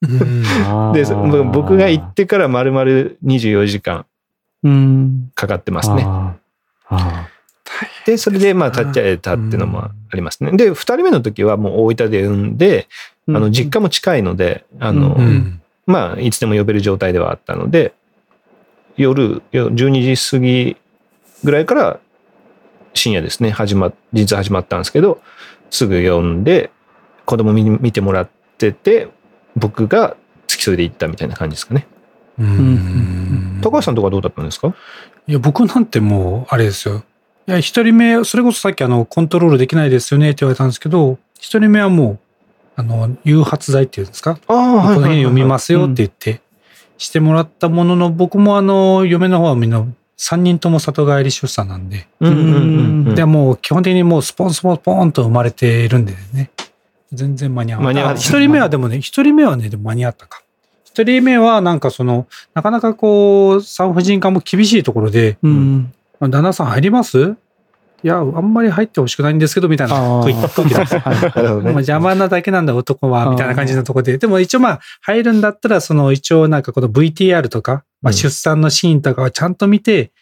[0.02, 0.92] うん。
[0.94, 2.84] で、そ僕が行ってから丸々
[3.24, 4.06] 24時間
[4.62, 5.30] うん。
[5.34, 6.06] かかってますね。
[8.06, 10.52] で、それでまあ立ち会えたっていうのもありますね。
[10.52, 12.88] で、二人目の時はもう大分で産んで、
[13.28, 15.18] あの、実家も近いので、あの、
[15.86, 17.94] まあ、いつでも呼べる状態ではあったので、
[18.96, 20.76] 夜、よ12時過ぎ
[21.44, 22.00] ぐらいから
[22.94, 25.20] 深夜ですね、始まっ、実は始まったんですけど、
[25.70, 26.70] すぐ呼んで、
[27.30, 29.08] 子供見見てもらってて、
[29.54, 30.16] 僕が
[30.48, 31.86] 付き添いで行ったみたいな感じですかね。
[32.40, 34.74] うん高橋さんとかどうだったんですか？
[35.28, 37.04] いや、僕なんてもう、あれですよ。
[37.46, 42.18] いや、一人目、それこそさっきあの、コントロールできないですよねって言われたんですけど、一人目はもう、
[42.74, 44.32] あの、誘発剤っていうんですか？
[44.32, 46.40] ああ、この辺読みますよって言って、
[46.98, 49.86] してもらったものの、僕もあの、嫁の方はみんな、
[50.18, 53.14] 3人とも里帰り出産なんで、うんうんうんうん。
[53.14, 56.50] で、もう基本的にもうスポンスポンスポンと生まれているんでね。
[57.12, 58.14] 全然間に合わない。
[58.16, 60.42] 一人目はでもね、一人目はね、でも間に合ったか。
[60.85, 65.92] 一人目はなんかその、なかなかこう、産婦人科も厳しいところで、うん。
[66.20, 67.37] 旦那さん入ります
[68.03, 70.33] いや、あんまり入ってほしくないんですけど、みたいなあ空
[70.68, 71.03] 気だった。
[71.70, 74.18] 邪魔なだけなんだ男は、みたいな感じのところで。
[74.18, 80.12] でも一応まあ、入るんだったら、その一応なんかこの VTR とか、まあ、うん出産のシーンとかはちゃんと見て、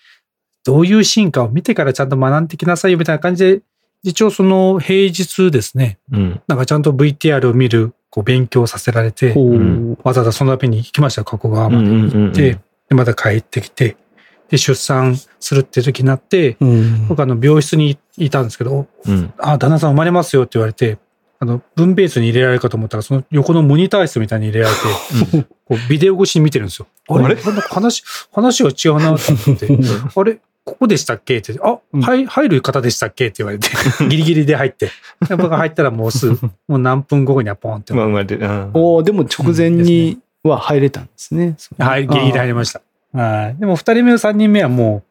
[0.65, 3.61] どういうシーンかを見てからちゃんと学んできなさいよ、みたいな感じで、
[4.03, 6.41] 一応その平日ですね、うん。
[6.47, 9.99] なんかちゃんと VTR を見る、こう勉強させられて、ほう。
[10.03, 12.59] わざわざそのために行きましたよ、加古川までうんうんうんうん行って、
[12.89, 13.97] で、また帰ってきて、
[14.51, 17.09] で、出産するって時になって、うん。
[17.09, 19.33] 僕あの病室にいたんですけど、うん。
[19.39, 20.99] あ、旦那さん生まれますよって言われて、
[21.41, 26.89] あの、分ベースに入れられるかと思ったら、その横のモニター室みたいに入れられて、こうビデオ越しに見てるんですよ。
[27.09, 27.37] あれ？
[27.37, 29.69] 話、話が違うなと思って、
[30.17, 30.41] あれ？
[30.69, 31.39] ここでしたっけ？
[31.39, 33.29] って、あ、うんはい、入る方でしたっけ？
[33.29, 33.69] って言われて、
[34.07, 34.91] ギリギリで入って。
[35.27, 37.95] で僕が入ったらもうすぐ、 もう何分後にはポンって。
[37.95, 38.71] まあ、生まれて、うん。
[38.75, 41.57] おおでも直前には入れたんですね。
[41.79, 42.83] はい、ギリギリ入りました。
[43.15, 43.57] はい。
[43.59, 45.09] でも二人目、三人目はもう、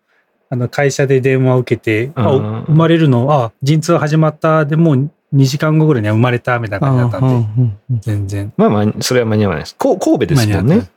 [0.50, 7.56] あの、会社で電話を受けて、あうん生まれるの、あ、陣痛始まった、でもう2時間後ぐらいには生まれた、みたいな感じだったん
[7.90, 8.54] で、ん全然。
[8.56, 9.76] まあまあ、それは間に合わないです。
[9.78, 10.88] こう神戸ですもんね。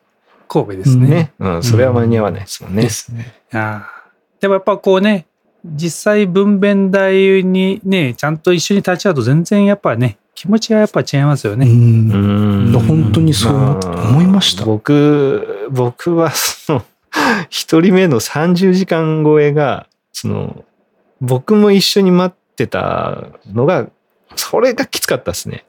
[0.46, 1.08] 神戸ですね。
[1.08, 1.32] ね。
[1.38, 2.82] うん、それは間に合わないですもんね。
[2.82, 3.32] ですね。
[3.52, 3.99] ああ
[4.40, 5.26] でもやっぱこうね、
[5.64, 11.66] 実際分娩台にね、ちゃんと一緒に立ち会うと全然やっぱね、気持ちがやっぱ違いますよね。
[11.66, 16.82] うんうん本当にそう思いました僕、僕はその、
[17.50, 20.64] 一人目の30時間超えが、その、
[21.20, 23.88] 僕も一緒に待ってたのが、
[24.36, 25.64] それがきつかったですね。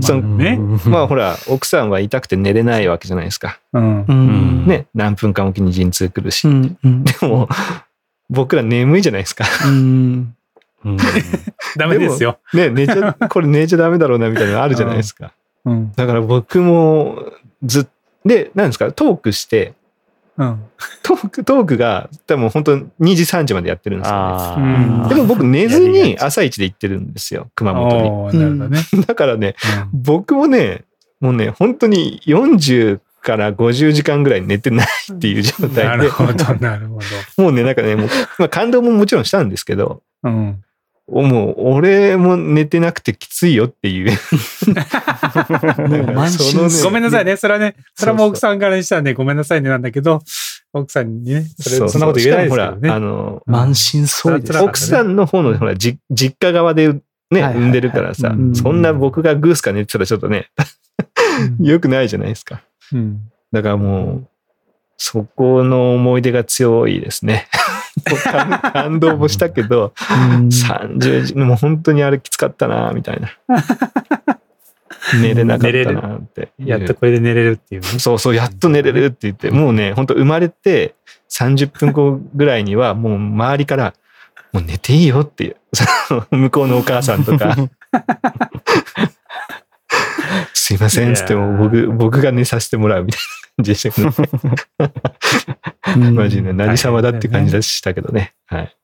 [0.00, 3.58] そのねまあほら、奥さんは痛くて寝れないわけじゃないですか。
[3.72, 4.04] うん。
[4.04, 4.66] うん。
[4.66, 6.48] ね、何分間おきに陣痛来るし。
[6.48, 6.78] うん。
[6.82, 7.04] うん。
[7.04, 7.48] でも、
[8.28, 9.44] 僕ら眠いじゃないですか。
[9.66, 10.34] うん。
[10.84, 10.96] うん
[11.76, 12.38] ダメですよ。
[12.54, 15.32] ね、寝ちゃ、これ寝ちゃダメだろうなみたいなのあるじゃないですか。
[15.64, 15.92] うん。
[15.96, 17.32] だから僕も
[17.62, 17.86] ずっ
[18.26, 19.74] で、なんですか、トークして、
[20.38, 20.64] うん。
[21.02, 24.20] トーク、トークが多分本当2時3時までやってるんですよね。
[24.22, 28.38] あうんーでも僕寝ずに朝一で行ってるんですよ、熊本に。
[28.38, 28.80] なるほどね。
[29.06, 29.54] だからね、
[29.92, 30.84] うん僕もね、
[31.20, 37.00] もうね、本当に40から50時間ぐらい寝てないっていう状な態でる、ほど、なるほ
[37.42, 40.30] もうね、なんかね、もう、まあ感動ももちろんしたんですけど、ど。
[40.30, 40.62] うん。
[41.08, 44.18] もう俺も寝てなくてきついよっていう。
[46.82, 47.36] ごめんなさいね。
[47.36, 50.20] それはね、それはもう奥さんからにしたらね、ごめんなさいねなんだけど、
[50.72, 52.88] 奥さんにね、それ、ううそんなこと言えないですら、あね。
[52.88, 54.64] の、満身創痍。
[54.64, 60.48] 奥さんの方のほら、じ実家側でね、産んでるからさ、うんそんな僕がグースか寝てたらちょっとね、
[61.60, 62.62] 良くないじゃないですか。
[62.92, 63.20] うん。
[63.52, 64.28] だからもう、
[64.96, 67.48] そこの思い出が強いですね。
[68.04, 73.30] 感感動もしたけど、うん30時、もう本当にあれきつかったな、みたいな。
[75.20, 76.50] 寝れなかったなって。
[76.58, 77.86] やっとこれで寝れるっていうね。
[77.98, 80.94] そうそう、やっと寝れるって言って、もうね、本当生まれて
[81.30, 83.94] 30分後ぐらいには、もう周りから、
[84.52, 85.56] もう寝ていいよっていう、
[86.36, 87.56] 向こうのお母さんとか、
[90.52, 95.72] すいませんっつっても僕、僕が寝させてもらうみたいな感じでしたけどね。
[95.94, 98.34] うんマジで何様だって感じでしたけどね。
[98.46, 98.76] はい。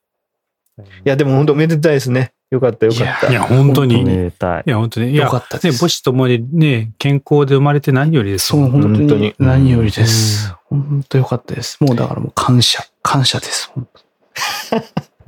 [0.79, 2.33] いや、でも本当めでたいですね。
[2.49, 3.29] よかったよかった。
[3.29, 4.01] いや、本当に。
[4.01, 4.63] いめでたい。
[4.65, 5.15] や、本当に。
[5.15, 5.79] よかったでね、す。
[5.79, 8.69] 母子ともにね、健康で生まれて何よりですそう、よ。
[8.69, 10.53] 本当本当にに何よりです。
[10.65, 11.77] 本当よかったです。
[11.83, 13.71] もうだからもう感謝、感謝です。
[13.73, 13.87] 本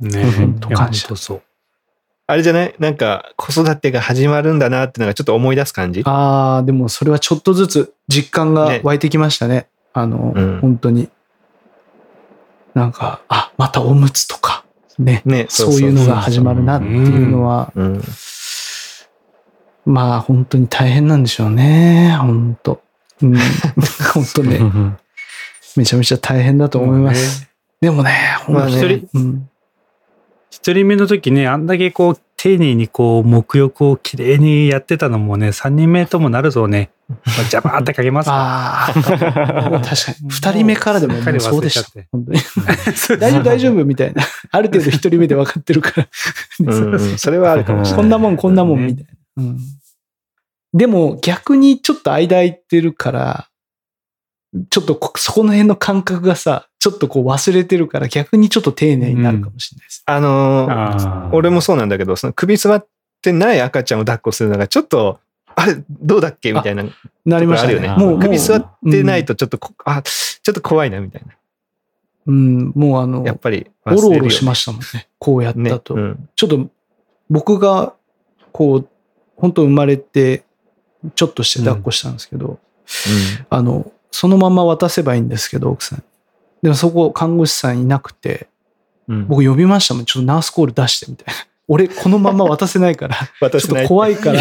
[0.00, 1.42] 当ね本当感謝そう。
[2.28, 2.74] あれじゃない？
[2.80, 6.02] なんか子育てが始まるんだなってのがちょっと思い出す感じ？
[6.04, 9.68] ああ、でもそれはちょっとずつ実感がね湧いてきましたね。
[9.92, 11.08] あの、うん本当に。
[12.76, 14.62] なんか、あ、またおむつとか、
[14.98, 15.22] ね。
[15.24, 18.02] ね、そういうのが始まるなっていうのは、うん。
[19.86, 22.14] まあ本当に大変なんでしょうね。
[22.20, 22.82] 本当。
[23.22, 23.34] うん、
[24.12, 24.60] 本当ね、
[25.74, 27.48] めちゃめちゃ大変だと思います。
[27.80, 28.12] でもね、
[28.46, 29.40] まあね本当に
[30.50, 40.28] 一人目の時ね、あんだけこう、丁寧にこう、沐浴をきれいにやってたのもね、三人目ともなるとね、まあジャバーってかけますか ああ、確かに。
[40.28, 41.82] 二人目からでももうそうでし。
[41.82, 42.38] た本当に。
[42.38, 43.16] ら。
[43.16, 44.22] 大丈夫、大丈夫みたいな。
[44.50, 46.08] ある程度一人目で分かってるから。
[47.16, 48.02] それはあるかもしれない。
[48.02, 49.42] こんなもん、こんなもん、みたいな。
[49.44, 49.58] うん
[50.76, 53.48] でも逆にちょっと間空いてるから、
[54.68, 60.04] ちょっとこそこの辺の感覚がさ、ちょっとこう忘れてるから逆にちょっと丁寧になるかもしれないです。
[60.06, 62.86] あのー俺もそうなんだけど、その首座っ
[63.20, 65.18] てない赤ちゃんを抱っこするのがちょっと、
[65.56, 66.84] あれ、どうだっけみたいな。
[67.24, 67.88] なりましたね。
[67.88, 71.34] もう、首座ってないとちょっとこ、あ、ちょっと怖いなみたいな。
[72.28, 75.08] うん、もうあの、やっぱりおろおろしまししたもんね。
[75.18, 75.94] こうやったと。
[75.94, 76.68] うんちょっと
[77.30, 77.94] 僕が
[78.52, 78.88] こう、
[79.34, 80.44] 本当生まれて、
[81.16, 82.60] ちょっとして抱っこしたんですけど、
[83.50, 86.04] あの、そのまま渡せばいいんですけど、奥さんに。
[86.62, 88.48] でもそこ看護師さんいなくて、
[89.08, 90.04] うん僕呼びましたもん。
[90.04, 91.40] ちょっとナースコール出してみたいな。
[91.68, 93.16] 俺このまま渡せないから、
[93.50, 93.88] ちょっと。
[93.88, 94.40] 怖いから、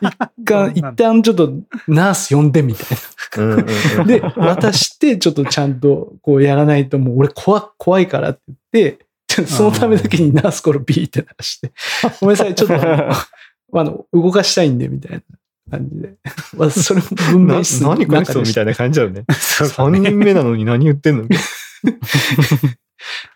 [0.00, 1.52] 一旦、 一旦ちょっと
[1.88, 2.98] ナース呼んでみたい
[3.38, 3.64] うんうんう
[3.98, 4.04] な。
[4.04, 8.40] んで、渡して、ちょっとちゃんとこうやらないと、もう俺怖、怖いからって
[8.72, 11.72] 言って、そのためだけにナースコールビーって鳴らして、
[12.20, 15.22] ごめんなさい、ちょっとあの動かしたいんで、みたいな
[15.70, 16.14] 感じで。
[16.56, 19.24] まあ、それも文な明室の何この人みたいな感じだよね。
[19.30, 21.28] そうだ3ね人目なのに何言ってんの？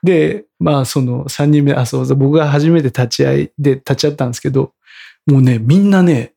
[0.02, 4.72] で、まあ、その3人目、あ、そう僕が初めて立ち会いで立ち会ったんですけど、
[5.26, 6.32] もうね、みんなね、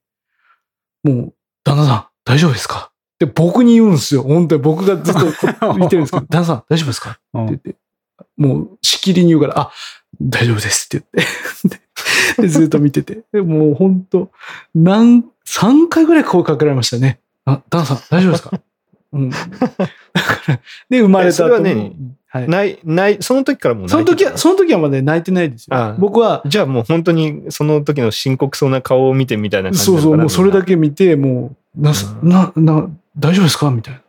[1.03, 2.91] もう、旦那さん、大丈夫ですか？
[3.19, 4.23] で、僕に言うんですよ。
[4.23, 5.27] 本当に僕がずっとこ
[5.75, 7.11] う 言ってるんですけど、旦那さん、大丈夫ですか？
[7.11, 7.75] って言って、
[8.37, 9.71] もう、しきりに言うから、あ、
[10.21, 11.79] 大丈夫ですって言って。
[12.41, 13.21] で、でずっと見てて。
[13.31, 14.31] でもう本当
[14.75, 15.23] 何、
[15.59, 17.19] 3回ぐらい声かけられましたね。
[17.45, 18.59] あ、旦那さん、大丈夫ですか？
[19.13, 19.29] うん。
[19.29, 19.43] だか
[20.47, 20.59] ら、
[20.89, 21.91] で、生まれた後もえそれはね
[22.27, 22.47] はい。
[22.47, 25.75] ない、ない、その時からもうその時は、その時はまだ泣いてないですよ。
[25.75, 30.67] ああ僕は、じゃあもう本当にその時の深刻そうな顔を見てみたいな感じそうそう、もうそれだけ。
[30.67, 33.69] け見て、もう、な、うんな、な、大丈夫ですか？
[33.71, 34.01] みたいな。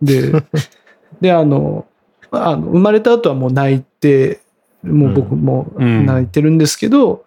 [0.00, 0.32] で、
[1.20, 1.84] で、あの、
[2.30, 4.40] あの、生まれた後はもう泣いて、
[4.82, 7.26] もう僕もうん泣いてるんですけど、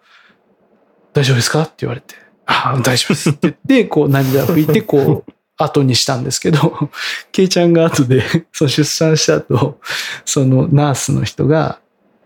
[1.12, 1.62] 大丈夫ですか？
[1.62, 2.16] って言われて、
[2.52, 6.90] ああ、大丈夫ですって言って、こう涙拭いて、 こう、後にしたんですけど、
[7.32, 9.78] ケイちゃんが後で、 その出産した後、
[10.24, 11.78] そのナースの人が、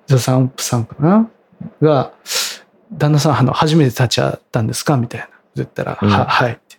[0.08, 1.28] 助産婦さんかな？
[1.82, 2.12] が、
[2.92, 4.96] 旦那さん、あの、初めて立ち会ったんですか？
[4.96, 5.28] みたいな。
[5.56, 6.78] 言ったら、うんは、はいって。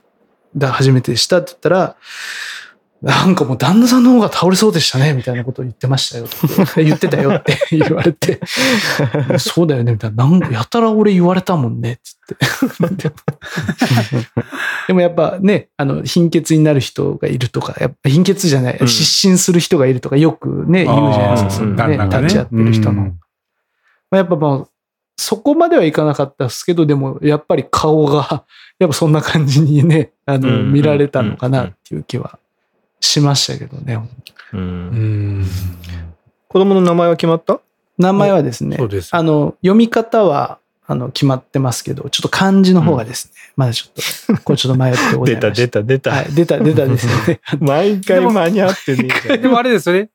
[0.56, 1.96] だ初めてでしたって言ったら、
[3.06, 6.26] なんかもう旦那さんの方が倒れそうでしたね、みたいなことを言ってましたよ。
[6.84, 8.40] 言ってたよって 言われて、
[9.38, 10.28] そうだよね、みたいな。
[10.28, 13.12] なんやたら俺言われたもんね、つって。
[14.88, 23.04] でもやっぱね、あの、貧血になる人がいるとか、やっぱ貧血じゃない、うん失神する人がいるとかよくね、言うじゃないですか、そね、立ち会ってる人の。
[23.04, 23.20] うん
[24.10, 24.68] まあやっぱまあ、
[25.18, 28.46] そこまではいかなかったですけど、でもやっぱり顔が、
[28.80, 32.40] やっぱそんな感じにね、あの、うん見られたのかなっていう気は
[33.00, 33.96] しましたけどね。
[34.54, 34.58] う。
[34.58, 35.46] うんん。
[36.48, 37.60] 子供の名前は決まった？
[37.98, 45.52] 名前はですねそうです、あの、読み方は、あの、決まってますけど、ちょっと漢字の方がですね、まだちょっと、これちょっと迷ってござい 出た。
[45.52, 46.12] 出た出た。
[46.12, 47.40] はい、出た、出たですよね。
[47.60, 50.10] 毎回間に合ってねでもあれですよね。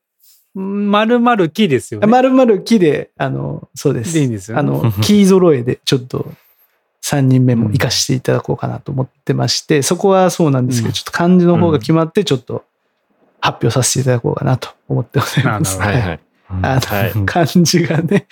[0.53, 2.07] まるまる木ですよね。
[2.07, 4.13] まるまる木で、あの、そうです。
[4.13, 6.31] でいいんですよねあの、木揃えで、ちょっと、
[7.03, 12.63] 3人目も活かしていただこうかなと思ってまして、そこはそうなんですけど、うんちょっと漢字の方が決まって、ちょっと
[13.41, 15.79] 発表させていただこうかなと思ってございます。
[15.79, 16.19] はいはい。
[16.61, 18.27] あはいの、漢字がね。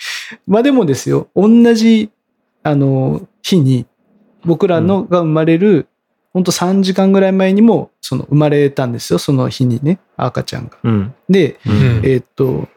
[0.46, 2.10] まあでもですよ、同じ、
[2.62, 3.86] あの、日に、
[4.44, 5.88] 僕らのが生まれる、
[6.32, 10.78] ほんと3時間ぐらい前にも、その、生まれたんですよ、その日にね、赤ちゃんが。
[10.82, 11.14] うん。
[11.28, 11.72] で、うん
[12.04, 12.68] えーっと、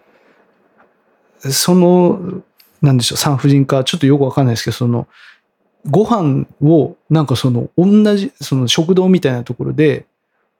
[1.39, 2.41] その、
[2.81, 5.07] なんでしょう、産婦人科、ちょっとよくわかんないですけど、その、
[5.89, 10.05] ご飯を、なんかその、同じ、その食堂みたいなところで、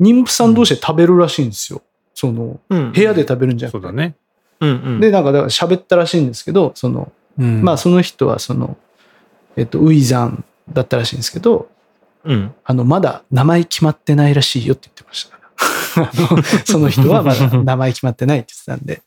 [0.02, 1.82] 妊婦さん同士で食べるらしいんですよ。
[2.14, 3.82] その、うん部屋で食べるんじゃなくて。
[3.82, 4.16] そうだね。
[4.60, 5.00] うんうん。
[5.00, 8.78] で、なんか、だから喋ったらしいんですけど、その、うんまあ、その人は、その、
[9.56, 11.70] えっと、ウイザンだったらしいんですけど、
[12.24, 12.54] うん。
[12.64, 15.40] あの、まだ名前決まってないらしいよって言ってました
[16.66, 19.02] その人はまだ名前決まってないって言ってたんで、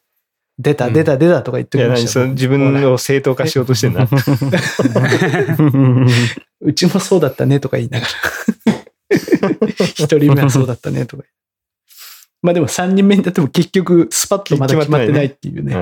[0.59, 2.27] 出た、出た、出たとか言ってましたよ。
[2.27, 4.09] 何その自分を正当化しようとしてんな。
[6.61, 8.13] うちもそうだったねとか言いながら。
[9.81, 11.25] 一人目はそうだったねとか。
[12.43, 15.75] まあでも3人目になっても結局スパッとまだ決まってないっていう ね。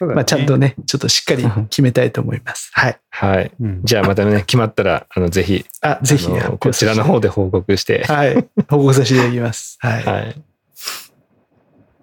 [0.00, 2.70] まあちゃんとね、ちょっとしっかり決めたいと思います。
[2.72, 2.98] はい。
[3.10, 3.50] はい。
[3.60, 6.28] うんじゃあまたね、決まったら、あの、ぜひ、あ、ぜひ、
[6.58, 8.34] こちらの方で報告して、はい。
[8.68, 9.76] 報告させていただきます。
[9.80, 10.04] はい。
[10.04, 10.42] はい。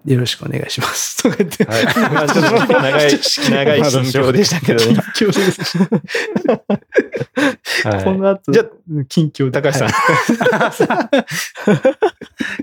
[0.04, 1.22] よろしくお願いします。
[1.22, 1.64] とか言って。
[1.64, 1.84] はい。
[1.84, 2.92] まあちょっと長い、
[3.50, 4.96] 長い心境でしたけどね。
[5.14, 5.78] 近況です。
[7.88, 8.66] はいこの後、じゃあ
[9.08, 9.88] 近況で高橋さん。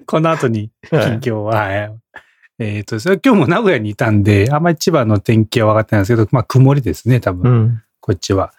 [0.06, 1.92] この後にはい近況は、はい
[2.60, 7.52] えっ、と、それ今日も名古屋にいたんで、あんまり千葉の天気は分かってないんですけど、まあ曇りですね、多分。
[7.52, 7.82] うん。
[8.02, 8.52] こっちは。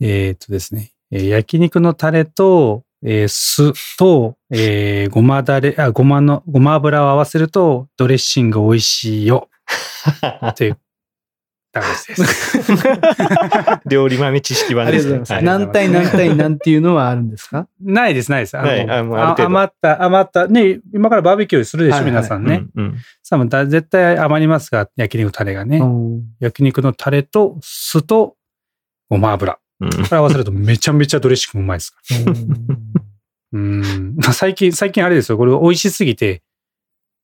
[0.00, 9.48] えっ、とですね、えー焼肉のタレと、えー酢と、えーごまだれ、あ、ごまの、ごま油を合わせると、ドレッシング美味しいよ。
[10.56, 10.78] という、
[11.72, 12.72] ダメです。
[13.88, 15.12] 料理豆知識版ありですね。
[15.12, 15.52] がとうございます。
[15.54, 17.68] はい何対何対何ていうのはあるんですか？
[17.80, 18.56] ないです、ないです。
[18.58, 22.64] あのないああ余った、余った、ね、今からバーベキューするでしょ、はいはい皆さんね。
[22.74, 25.80] うんうんさあ、だ絶対余りますが、焼肉タレがね。
[26.40, 28.36] 焼肉のタレと酢と
[29.10, 29.58] ごま油。
[29.80, 32.32] うんこれ合わせるとめちゃめちゃドレッシングうまいですから。
[33.52, 34.14] うん。
[34.16, 35.38] まあ最近、最近あれですよ。
[35.38, 36.42] これ美味しすぎて、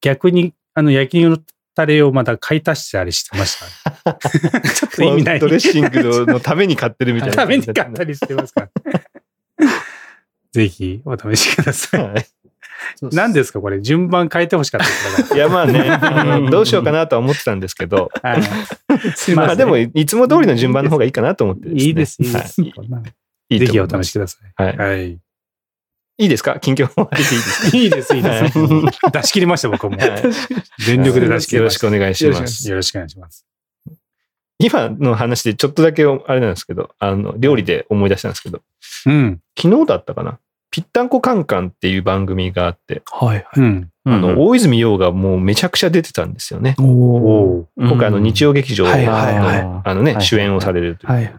[0.00, 1.38] 逆に、あの、焼肉の
[1.74, 4.20] タレをまた買い足してあれしてました、ね。
[4.74, 5.40] ちょっと意味ない。
[5.40, 7.36] ドレッシングのために買ってるみたいな。
[7.36, 8.70] ために買ったりしてますから。
[10.52, 12.02] ぜひお試しください。
[12.02, 12.26] はい
[13.12, 18.37] 何ですかこれ順番変えてほしかったかいや、まあね、あ のどうしようかなとは思ってたんですけど、ま
[19.16, 19.37] せん。
[19.37, 22.62] まあでも、いつも通りの順番の方がいいかなと思ってねいいです、いいではす。
[22.62, 22.70] ぜ
[23.66, 24.62] ひお試しください。
[24.62, 24.77] はい。
[24.77, 25.11] はい。
[25.12, 26.61] いいですか？
[26.61, 27.77] 近況いいですか？
[27.77, 28.59] いいです、いいです。
[28.59, 30.01] は出し切りました、僕はもう。
[30.01, 30.22] はい
[30.79, 31.87] 全力で出し切りました。
[31.87, 32.35] よろしくお願いしま。
[32.35, 33.47] よろしくお願いしますよろしくお願いします。
[34.61, 38.62] 今の話でちょっとだけあれなんですけど、あの、料理で思い出したんですけど、
[39.07, 39.41] うん。
[39.61, 40.39] 昨日だったかな
[40.75, 43.61] ぴったんこカンカンっていう番組があって、はいはい。
[43.61, 43.91] うん。
[44.07, 46.75] あの、大泉洋がもうめちゃくちゃ出てたんですよね。
[46.81, 51.12] お今回あの日曜劇場の、はいはいはいあのね、はい主演をされるという。
[51.12, 51.35] はい。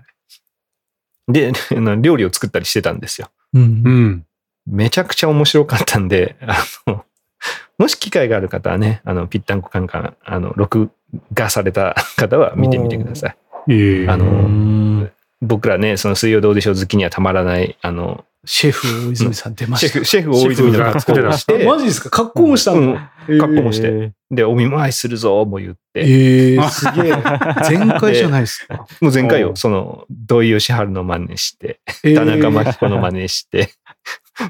[1.27, 3.27] で、 あの料理を作ったりしてたんですよ。
[3.53, 4.25] うんうん。
[4.67, 6.55] めちゃくちゃ面白かったんで、あ
[6.87, 7.03] の、
[7.77, 10.91] もし機会がある方はね、あの、ぴったんこカンカン、あの、録
[11.33, 13.37] 画された方は見てみてください。
[13.67, 15.11] ええあのうん
[15.41, 19.87] 僕らね、その水曜どうでしょう好きにはたまらない、あの、シェフ大泉さん出ました。
[19.89, 22.09] シェフ、シェフ大泉の格好をしあて、マジですか？
[22.09, 22.99] 格好もしたうんの
[23.39, 27.13] 格好もして、で、お見舞いするぞ、も言って、ええ、すげえ。
[27.67, 28.85] 全開じゃないですか。
[29.01, 33.69] もう前回よ、その、土井善晴の真似して、ええ田中真紀子の真似して、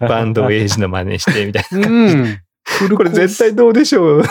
[0.01, 2.23] バンドエイジの真似して、みたいうん。
[2.23, 2.39] な。
[2.97, 4.23] これ絶対どうでしょう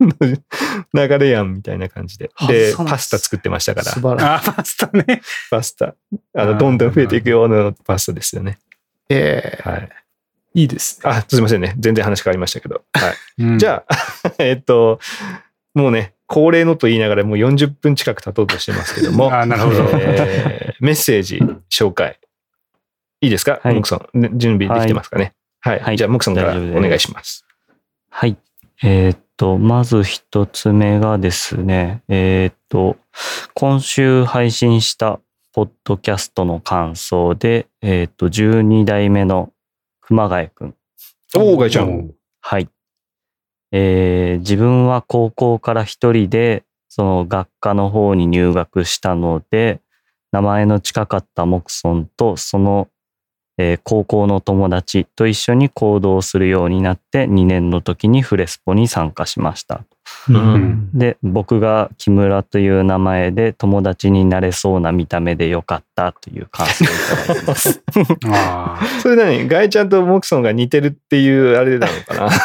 [0.00, 0.16] の
[1.08, 2.30] 流れやん、みたいな感じで。
[2.48, 4.48] で、パスタ作ってましたから素、晴らしい。
[4.48, 5.22] あ、 パスタね。
[5.50, 5.94] パスタ。
[6.34, 8.58] あの、どんどん増えていくようなパスタですよね。
[9.12, 9.88] ええ、はい。
[10.54, 11.10] いいですね。
[11.10, 11.74] あ、すいませんね。
[11.78, 12.82] 全然話変わりましたけど。
[12.92, 13.10] は
[13.54, 13.58] い。
[13.58, 15.00] じあ、ゃあ、 えっと、
[15.74, 21.40] もうね、恒例のと言いながらもう40分近く経とうとしてますけども、 あなるほどえーメッセージ
[21.70, 22.18] 紹介。
[23.20, 24.20] いいですか、はいモクさん。
[24.20, 25.34] ね準備できてますかね？
[25.60, 25.80] はい。
[25.80, 27.44] はいじゃあ、モクさんからお願いします。
[28.10, 28.36] はい。
[28.82, 32.96] えーっと、まず一つ目がですね、えーっと、
[33.54, 35.20] 今週配信した
[35.52, 39.52] ポッドキャストの感想で、えーっと、12代目の
[40.00, 40.74] 熊谷くん。
[41.36, 42.10] おー、ガイちゃん。
[42.40, 42.68] はい。
[43.70, 49.80] えー自分は高校から一人で、その学科の方に入学したので、
[50.32, 52.88] 名前の近かったモクソンとその、
[53.58, 59.84] えー高校の友達と一緒に行動するようになって2年の時にフレスポに参加しました。
[60.28, 67.82] うんで、僕が木村という名前で友達になれそうな見た目でよかったという感想をいただいてます。
[68.26, 69.00] ああ。
[69.00, 69.48] それ何？
[69.48, 72.30] ガイちゃんとモクソンが似てるっていうあれなのかな？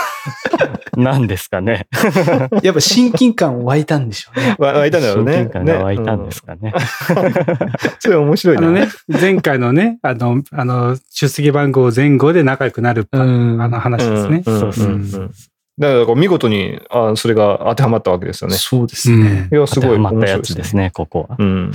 [0.97, 1.87] 何ですかね。
[2.63, 4.55] やっぱ親近感湧いたんでしょうね。
[4.57, 5.33] わ湧いたんだろうね。
[5.33, 6.71] 親近感が湧いたんですかね。
[6.71, 7.33] ねうん
[7.99, 8.63] それ面白いな。
[8.63, 14.43] あのね、前回のね、あの、あの、出席番号前後で仲良くなるパ、うんあの話ですね。
[14.45, 15.31] うんうんそうそううんうん
[15.79, 18.55] だから見事にあそれが当てはまったわけですよね。
[18.55, 19.47] そうですね。
[19.51, 20.75] いや、すごい当てはまった面白いやつです。
[20.75, 21.35] ね、ここは。
[21.37, 21.71] うん。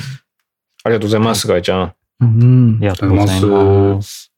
[0.85, 1.95] ありがとうございます、ガイちゃん。
[2.21, 4.33] うんありがとうございます。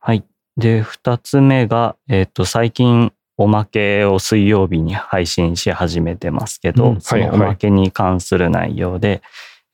[0.00, 0.24] はい。
[0.56, 9.22] で、二つ目が、えっ、と、最近、おまけを水曜日に配信し始めてますけど、うんそのおまけに関する内容で、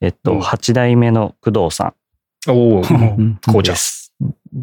[0.01, 1.95] えっと、うん八代目の工藤さ
[2.49, 3.74] おお、うんこうちゃん。
[3.74, 4.14] です。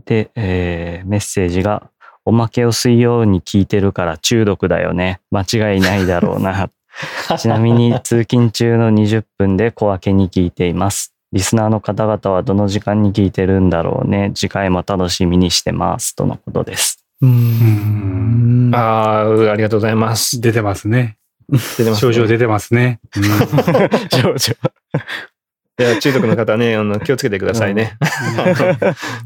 [0.05, 1.89] で、えーメッセージが、
[2.30, 5.19] おまけを水曜に聞いてるから中毒だよね。
[5.32, 6.69] 間違いないだろうな。
[7.39, 11.11] ちなみに通勤中の20分で小分けに聞いています。
[11.34, 14.32] リスナーの方々はどの時間に聞いてるんだろうね。
[14.36, 16.15] 次回も楽しみにしてます。
[16.15, 17.03] とのことです。
[17.23, 18.75] ううんん。
[18.75, 20.39] ああ、ありがとうございます。
[20.39, 21.17] 出てますね。
[21.49, 22.99] 出てます、症状出てますね。
[23.17, 23.23] うん
[24.21, 24.53] 症状。
[25.80, 27.97] いや、中毒の方ね、 あの気をつけてくださいね。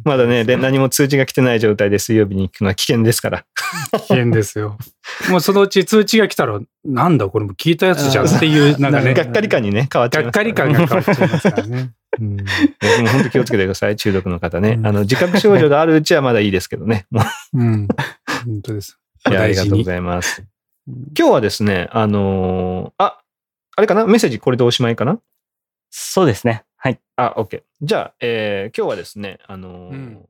[0.05, 3.45] まだね、で何も通知が来てない状態で水曜日に行くのは危険ですから。
[3.93, 4.77] 危険ですよ。
[5.29, 11.91] もうそのうち通知が来たら、なんだこれも聞いたやつじゃんっていう、なんかね、がっかり感にね、変わっちゃいがっますらね、かり感が変わっちゃいますからね。
[12.19, 12.43] うんね
[12.79, 14.73] でも本当気をつけてください、中毒の方ね。
[14.73, 17.07] うんあの、自覚症状があるうちはまだいいですけどね。
[17.09, 17.23] も
[17.53, 17.87] うん。
[18.45, 18.99] 本当です。
[19.27, 20.43] ういやありがとうごいざいます。
[21.17, 23.19] 今日はですね、あのーあ、
[23.75, 24.05] あれかな？
[24.05, 25.19] メッセージこれでおしまいかな？
[25.95, 26.65] そうですね。
[26.75, 26.99] はい。
[27.17, 27.61] あ、OK。
[27.83, 30.25] じゃあ、えー今日はですね、あのーうん